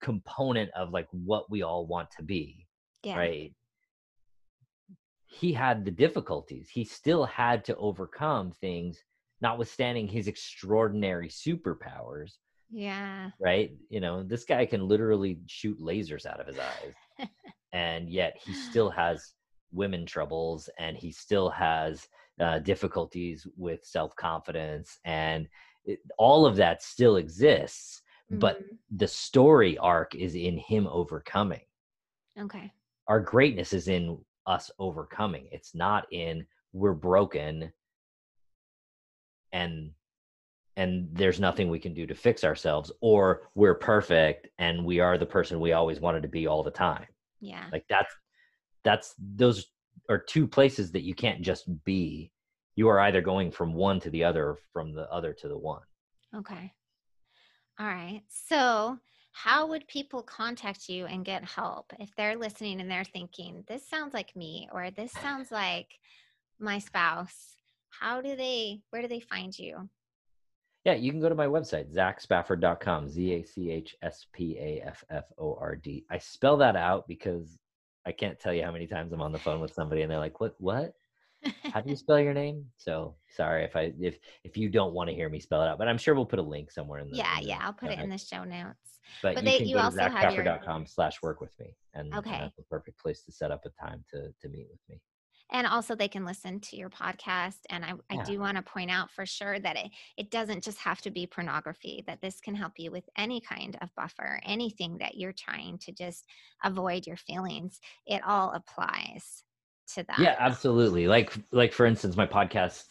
component 0.02 0.70
of 0.76 0.92
like 0.92 1.08
what 1.12 1.50
we 1.50 1.62
all 1.62 1.86
want 1.86 2.10
to 2.18 2.24
be 2.24 2.66
Yeah. 3.04 3.18
right 3.18 3.54
he 5.26 5.54
had 5.54 5.86
the 5.86 5.92
difficulties 5.92 6.70
he 6.70 6.84
still 6.84 7.26
had 7.26 7.64
to 7.66 7.76
overcome 7.76 8.52
things 8.52 9.04
notwithstanding 9.42 10.08
his 10.08 10.28
extraordinary 10.28 11.30
superpowers 11.30 12.32
Yeah. 12.70 13.30
right 13.40 13.72
you 13.90 14.00
know 14.00 14.24
this 14.24 14.44
guy 14.46 14.66
can 14.66 14.88
literally 14.88 15.40
shoot 15.48 15.80
lasers 15.80 16.26
out 16.26 16.40
of 16.40 16.48
his 16.48 16.58
eyes 16.60 17.28
and 17.74 18.10
yet 18.10 18.36
he 18.44 18.54
still 18.54 18.90
has 18.90 19.34
women 19.72 20.06
troubles 20.06 20.70
and 20.80 20.98
he 20.98 21.12
still 21.12 21.50
has 21.50 22.08
uh, 22.40 22.60
difficulties 22.60 23.46
with 23.58 23.84
self-confidence 23.84 25.00
and 25.06 25.48
it, 25.86 26.00
all 26.18 26.46
of 26.46 26.56
that 26.56 26.82
still 26.82 27.18
exists 27.18 28.02
but 28.32 28.60
Mhm. 28.62 28.78
the 28.98 29.08
story 29.08 29.78
arc 29.80 30.14
is 30.16 30.36
in 30.36 30.58
him 30.58 30.88
overcoming 30.88 31.66
okay. 32.38 32.72
our 33.08 33.20
greatness 33.20 33.74
is 33.74 33.88
in 33.88 34.18
us 34.46 34.72
overcoming 34.80 35.48
it's 35.52 35.74
not 35.76 36.12
in 36.12 36.46
we're 36.74 36.94
broken 36.94 37.72
and 39.52 39.92
and 40.78 41.10
there's 41.12 41.40
nothing 41.42 41.70
we 41.70 41.80
can 41.80 41.94
do 41.94 42.06
to 42.08 42.16
fix 42.16 42.44
ourselves 42.44 42.92
or 43.02 43.50
we're 43.56 43.76
perfect 43.76 44.48
and 44.60 44.84
we 44.86 45.00
are 45.00 45.18
the 45.18 45.26
person 45.26 45.60
we 45.60 45.74
always 45.74 46.00
wanted 46.00 46.22
to 46.22 46.30
be 46.30 46.48
all 46.48 46.64
the 46.64 46.72
time 46.72 47.08
Yeah. 47.42 47.66
like 47.72 47.86
that's 47.90 48.14
that's 48.84 49.16
those 49.18 49.68
are 50.10 50.18
two 50.18 50.48
places 50.48 50.92
that 50.92 51.04
you 51.04 51.14
can't 51.14 51.42
just 51.42 51.70
be 51.84 52.32
you 52.76 52.88
are 52.88 53.00
either 53.02 53.22
going 53.22 53.52
from 53.52 53.74
one 53.74 54.00
to 54.00 54.10
the 54.10 54.24
other 54.24 54.50
or 54.50 54.58
from 54.74 54.94
the 54.94 55.10
other 55.12 55.34
to 55.34 55.48
the 55.48 55.58
one 55.58 55.82
Okay. 56.36 56.72
All 57.80 57.88
right. 57.88 58.22
So, 58.28 58.98
how 59.32 59.68
would 59.68 59.88
people 59.88 60.22
contact 60.24 60.90
you 60.90 61.06
and 61.06 61.24
get 61.24 61.44
help 61.44 61.94
if 62.00 62.14
they're 62.16 62.36
listening 62.36 62.82
and 62.82 62.90
they're 62.90 63.04
thinking, 63.04 63.64
this 63.68 63.88
sounds 63.88 64.14
like 64.14 64.36
me 64.36 64.68
or 64.72 64.92
this 64.92 65.12
sounds 65.14 65.52
like 65.52 65.88
my 66.60 66.80
spouse? 66.80 67.56
How 67.90 68.22
do 68.22 68.36
they, 68.36 68.82
where 68.92 69.02
do 69.02 69.08
they 69.08 69.20
find 69.20 69.58
you? 69.58 69.90
Yeah, 70.86 70.94
you 70.94 71.12
can 71.12 71.20
go 71.20 71.30
to 71.30 71.36
my 71.36 71.48
website, 71.48 71.94
zachspafford.com, 71.94 73.10
Z 73.10 73.34
A 73.34 73.44
C 73.44 73.70
H 73.72 73.96
S 74.02 74.26
P 74.34 74.58
A 74.60 74.82
F 74.86 75.04
F 75.10 75.26
O 75.38 75.58
R 75.60 75.76
D. 75.76 76.06
I 76.10 76.18
spell 76.18 76.58
that 76.58 76.76
out 76.76 77.08
because 77.08 77.58
I 78.06 78.12
can't 78.12 78.40
tell 78.40 78.54
you 78.54 78.64
how 78.64 78.72
many 78.72 78.88
times 78.88 79.12
I'm 79.14 79.22
on 79.22 79.32
the 79.32 79.40
phone 79.40 79.60
with 79.62 79.74
somebody 79.74 80.02
and 80.02 80.12
they're 80.12 80.20
like, 80.20 80.40
"What? 80.40 80.56
What? 80.60 80.94
How 81.74 81.82
do 81.82 81.90
you 81.90 81.96
spell 81.96 82.20
your 82.20 82.34
name?" 82.34 82.66
So 82.78 83.16
sorry 83.36 83.64
if 83.64 83.76
I 83.76 83.94
if 84.00 84.18
if 84.44 84.58
you 84.58 84.70
don't 84.70 84.94
want 84.94 85.10
to 85.10 85.16
hear 85.16 85.30
me 85.30 85.40
spell 85.40 85.62
it 85.64 85.68
out, 85.68 85.78
but 85.78 85.88
I'm 85.88 85.98
sure 85.98 86.16
we'll 86.16 86.26
put 86.26 86.40
a 86.40 86.44
link 86.44 86.72
somewhere 86.72 87.00
in 87.00 87.10
the. 87.10 87.18
yeah, 87.18 87.38
in 87.38 87.44
the 87.44 87.50
yeah. 87.50 87.60
I'll 87.62 87.74
put 87.74 87.92
it 87.92 88.00
in 88.00 88.10
the 88.10 88.18
show 88.18 88.44
notes. 88.44 88.78
But, 89.24 89.36
but 89.36 89.44
you 89.44 89.50
they- 89.52 89.58
can 89.60 89.68
you 89.68 89.76
go 89.76 89.80
to 89.80 89.86
also 89.86 90.02
have 90.02 90.34
your- 90.34 90.44
zachspafford.com 90.46 90.86
slash 90.86 91.22
work 91.24 91.42
with 91.42 91.58
me, 91.60 91.76
and, 91.94 92.08
and 92.08 92.16
Okay. 92.20 92.38
that's 92.40 92.56
the 92.56 92.64
perfect 92.64 93.00
place 93.00 93.24
to 93.24 93.32
set 93.32 93.52
up 93.52 93.62
a 93.66 93.70
time 93.88 94.04
to 94.14 94.32
to 94.42 94.50
meet 94.50 94.68
with 94.72 94.80
me. 94.90 95.00
And 95.52 95.66
also, 95.66 95.96
they 95.96 96.08
can 96.08 96.26
listen 96.26 96.60
to 96.62 96.76
your 96.76 96.90
podcast. 96.90 97.60
And 97.70 97.84
I, 97.84 97.94
I 98.10 98.18
Yeah. 98.18 98.24
do 98.24 98.40
want 98.40 98.58
to 98.58 98.64
point 98.64 98.92
out 98.92 99.10
for 99.10 99.26
sure 99.26 99.60
that 99.60 99.78
it, 99.78 99.90
it 100.18 100.32
doesn't 100.32 100.64
just 100.64 100.78
have 100.80 101.02
to 101.02 101.12
be 101.12 101.26
pornography, 101.26 102.04
that 102.08 102.22
this 102.22 102.40
can 102.40 102.56
help 102.56 102.74
you 102.78 102.92
with 102.92 103.10
any 103.18 103.42
kind 103.42 103.78
of 103.82 103.90
buffer, 103.96 104.40
anything 104.46 104.98
that 105.00 105.16
you're 105.16 105.34
trying 105.34 105.78
to 105.80 105.92
just 105.92 106.26
avoid 106.64 107.08
your 107.08 107.18
feelings. 107.18 107.80
It 108.06 108.22
all 108.26 108.52
applies 108.52 109.44
to 109.96 110.04
that. 110.04 110.20
Yeah, 110.20 110.36
absolutely. 110.40 111.08
Like 111.08 111.34
like 111.52 111.74
for 111.74 111.86
instance, 111.86 112.16
my 112.16 112.28
podcast 112.28 112.86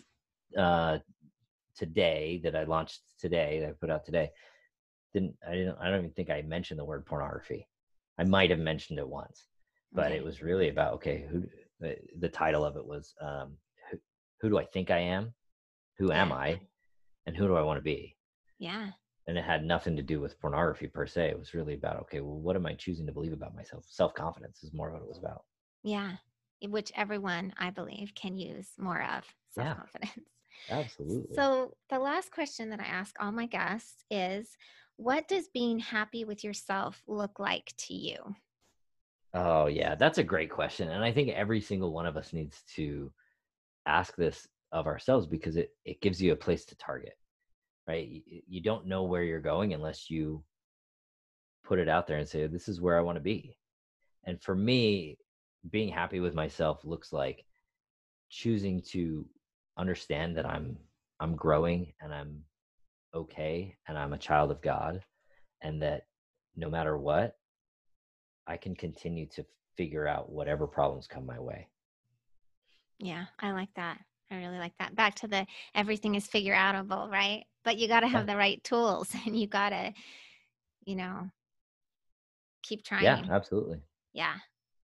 uh 0.57 0.99
today 1.77 2.41
that 2.43 2.57
I 2.57 2.65
launched 2.65 3.03
today, 3.21 3.61
that 3.61 3.69
I 3.69 3.73
put 3.73 3.91
out 3.91 4.05
today, 4.05 4.31
didn't 5.13 5.37
I 5.47 5.53
didn't 5.53 5.77
I 5.81 5.91
don't 5.91 5.99
even 6.01 6.11
think 6.11 6.31
I 6.31 6.43
mentioned 6.43 6.81
the 6.81 6.85
word 6.85 7.07
pornography. 7.07 7.69
I 8.19 8.25
might 8.25 8.51
have 8.51 8.59
mentioned 8.59 8.99
it 8.99 9.09
once, 9.09 9.47
but 9.95 10.07
Okay. 10.07 10.17
it 10.17 10.25
was 10.25 10.43
really 10.43 10.69
about 10.71 10.95
okay, 10.95 11.25
who 11.31 11.45
the, 11.81 11.97
the 12.19 12.29
title 12.29 12.65
of 12.65 12.77
it 12.77 12.85
was 12.85 13.15
um 13.21 13.57
who, 13.91 13.99
who 14.41 14.49
do 14.51 14.59
I 14.59 14.65
think 14.65 14.91
I 14.91 14.99
am? 14.99 15.35
Who 15.99 16.13
am 16.13 16.33
I? 16.33 16.61
And 17.27 17.37
who 17.37 17.47
do 17.47 17.57
I 17.57 17.63
want 17.63 17.79
to 17.79 17.83
be? 17.83 18.17
Yeah. 18.59 18.91
And 19.27 19.37
it 19.37 19.45
had 19.45 19.65
nothing 19.65 19.97
to 19.97 20.03
do 20.03 20.21
with 20.21 20.41
pornography 20.41 20.87
per 20.87 21.07
se. 21.07 21.29
It 21.29 21.39
was 21.39 21.55
really 21.55 21.75
about 21.75 22.01
okay, 22.03 22.21
well, 22.21 22.39
what 22.39 22.57
am 22.57 22.67
I 22.67 22.75
choosing 22.75 23.07
to 23.07 23.13
believe 23.13 23.33
about 23.33 23.55
myself? 23.55 23.85
Self 23.89 24.15
confidence 24.15 24.63
is 24.63 24.73
more 24.73 24.91
what 24.91 25.03
it 25.03 25.09
was 25.09 25.19
mm. 25.19 25.25
about. 25.25 25.43
Yeah. 25.83 26.13
Eh, 26.63 26.69
which 26.69 26.93
everyone, 26.97 27.53
I 27.59 27.71
believe, 27.71 28.15
can 28.15 28.35
use 28.37 28.71
more 28.79 29.03
of 29.03 29.25
Yeah. 29.57 29.65
self 29.65 29.77
confidence. 29.77 30.29
Absolutely. 30.71 31.37
So, 31.37 31.75
the 31.89 31.99
last 31.99 32.33
question 32.33 32.71
that 32.71 32.81
I 32.81 32.85
ask 32.85 33.15
all 33.21 33.33
my 33.33 33.47
guests 33.47 34.05
is 34.11 34.57
what 34.97 35.29
does 35.29 35.49
being 35.49 35.79
happy 35.79 36.25
with 36.25 36.43
yourself 36.43 37.03
look 37.07 37.39
like 37.39 37.73
to 37.79 37.95
you? 37.95 38.17
Oh, 39.35 39.67
yeah, 39.67 39.95
that's 39.95 40.19
a 40.19 40.25
great 40.25 40.51
question. 40.51 40.89
And 40.89 41.05
I 41.05 41.13
think 41.13 41.31
every 41.31 41.61
single 41.61 41.93
one 41.93 42.07
of 42.07 42.17
us 42.17 42.33
needs 42.33 42.63
to 42.77 43.13
ask 43.87 44.17
this 44.17 44.49
of 44.73 44.87
ourselves 44.87 45.27
because 45.27 45.57
it, 45.57 45.71
it 45.85 46.01
gives 46.01 46.21
you 46.21 46.33
a 46.33 46.37
place 46.37 46.65
to 46.67 46.77
target, 46.77 47.15
right? 47.87 48.09
You, 48.09 48.43
you 48.49 48.63
don't 48.63 48.87
know 48.87 49.05
where 49.05 49.23
you're 49.23 49.41
going 49.41 49.75
unless 49.75 50.11
you 50.11 50.43
put 51.65 51.79
it 51.79 51.89
out 51.89 52.07
there 52.07 52.19
and 52.19 52.29
say, 52.29 52.47
this 52.47 52.69
is 52.69 52.81
where 52.81 52.99
I 52.99 53.03
want 53.03 53.17
to 53.17 53.23
be. 53.23 53.57
And 54.25 54.43
for 54.43 54.55
me, 54.55 55.19
being 55.71 55.89
happy 55.91 56.21
with 56.21 56.35
myself 56.35 56.85
looks 56.85 57.13
like 57.13 57.45
choosing 58.31 58.83
to 58.93 59.27
understand 59.77 60.37
that 60.37 60.47
I'm 60.47 60.77
I'm 61.21 61.35
growing 61.35 61.93
and 62.01 62.13
I'm 62.15 62.43
okay 63.15 63.77
and 63.89 63.99
I'm 63.99 64.13
a 64.13 64.19
child 64.19 64.51
of 64.51 64.61
God 64.63 65.03
and 65.63 65.83
that 65.83 66.03
no 66.57 66.71
matter 66.71 66.97
what 66.97 67.35
I 68.49 68.57
can 68.57 68.75
continue 68.75 69.27
to 69.27 69.45
figure 69.77 70.09
out 70.09 70.31
whatever 70.31 70.67
problems 70.67 71.07
come 71.07 71.27
my 71.27 71.39
way. 71.39 71.69
Yeah, 72.99 73.27
I 73.39 73.53
like 73.53 73.69
that. 73.77 73.99
I 74.31 74.37
really 74.37 74.59
like 74.59 74.73
that. 74.79 74.97
Back 74.97 75.15
to 75.17 75.29
the 75.29 75.47
everything 75.75 76.15
is 76.15 76.27
figure 76.27 76.55
outable, 76.55 77.11
right? 77.11 77.45
But 77.65 77.79
you 77.79 77.87
got 77.87 78.01
to 78.01 78.09
have 78.09 78.27
the 78.27 78.37
right 78.37 78.63
tools 78.65 79.15
and 79.27 79.39
you 79.39 79.47
got 79.47 79.71
to, 79.71 79.93
you 80.85 80.97
know, 80.97 81.31
keep 82.63 82.83
trying. 82.83 83.05
Yeah, 83.05 83.23
absolutely. 83.31 83.79
Yeah. 84.13 84.35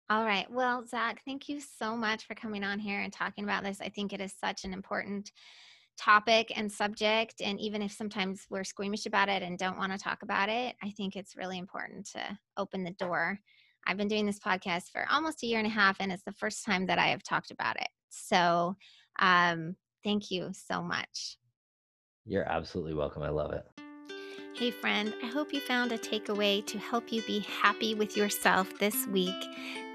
All 0.09 0.25
right. 0.25 0.49
Well, 0.51 0.85
Zach, 0.85 1.21
thank 1.25 1.49
you 1.49 1.59
so 1.59 1.95
much 1.95 2.25
for 2.25 2.35
coming 2.35 2.63
on 2.63 2.77
here 2.77 2.99
and 2.99 3.11
talking 3.11 3.45
about 3.45 3.63
this. 3.63 3.81
I 3.81 3.89
think 3.89 4.13
it 4.13 4.21
is 4.21 4.33
such 4.39 4.63
an 4.65 4.73
important 4.73 5.31
topic 5.97 6.51
and 6.55 6.71
subject. 6.71 7.41
And 7.41 7.59
even 7.59 7.81
if 7.81 7.91
sometimes 7.91 8.45
we're 8.49 8.63
squeamish 8.63 9.05
about 9.05 9.29
it 9.29 9.43
and 9.43 9.57
don't 9.57 9.77
want 9.77 9.91
to 9.91 9.97
talk 9.97 10.23
about 10.23 10.49
it, 10.49 10.75
I 10.83 10.89
think 10.91 11.15
it's 11.15 11.35
really 11.35 11.57
important 11.57 12.09
to 12.11 12.37
open 12.57 12.83
the 12.83 12.91
door. 12.91 13.39
I've 13.85 13.97
been 13.97 14.07
doing 14.07 14.25
this 14.25 14.39
podcast 14.39 14.91
for 14.91 15.05
almost 15.11 15.43
a 15.43 15.47
year 15.47 15.59
and 15.59 15.67
a 15.67 15.71
half, 15.71 15.97
and 15.99 16.11
it's 16.11 16.23
the 16.23 16.31
first 16.31 16.65
time 16.65 16.85
that 16.87 16.99
I 16.99 17.07
have 17.07 17.23
talked 17.23 17.51
about 17.51 17.75
it. 17.75 17.89
So, 18.09 18.75
um, 19.19 19.75
thank 20.03 20.31
you 20.31 20.51
so 20.53 20.81
much. 20.81 21.37
You're 22.25 22.49
absolutely 22.49 22.93
welcome. 22.93 23.23
I 23.23 23.29
love 23.29 23.51
it. 23.51 23.65
Hey, 24.55 24.71
friend, 24.71 25.13
I 25.23 25.27
hope 25.27 25.51
you 25.51 25.59
found 25.59 25.91
a 25.91 25.97
takeaway 25.97 26.65
to 26.67 26.77
help 26.77 27.11
you 27.11 27.21
be 27.23 27.39
happy 27.39 27.95
with 27.95 28.15
yourself 28.15 28.79
this 28.79 29.07
week. 29.07 29.35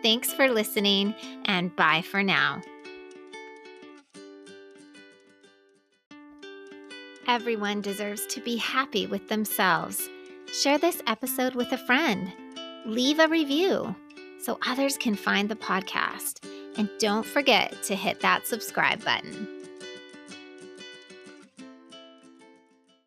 Thanks 0.02 0.32
for 0.32 0.48
listening, 0.48 1.14
and 1.46 1.74
bye 1.76 2.02
for 2.02 2.22
now. 2.22 2.60
Everyone 7.28 7.82
deserves 7.82 8.24
to 8.28 8.40
be 8.40 8.56
happy 8.56 9.06
with 9.06 9.28
themselves. 9.28 10.08
Share 10.50 10.78
this 10.78 11.02
episode 11.06 11.54
with 11.54 11.70
a 11.72 11.76
friend. 11.76 12.32
Leave 12.86 13.18
a 13.18 13.28
review 13.28 13.94
so 14.40 14.58
others 14.66 14.96
can 14.96 15.14
find 15.14 15.50
the 15.50 15.54
podcast. 15.54 16.42
And 16.78 16.88
don't 16.98 17.26
forget 17.26 17.82
to 17.82 17.94
hit 17.94 18.20
that 18.20 18.46
subscribe 18.46 19.04
button. 19.04 19.57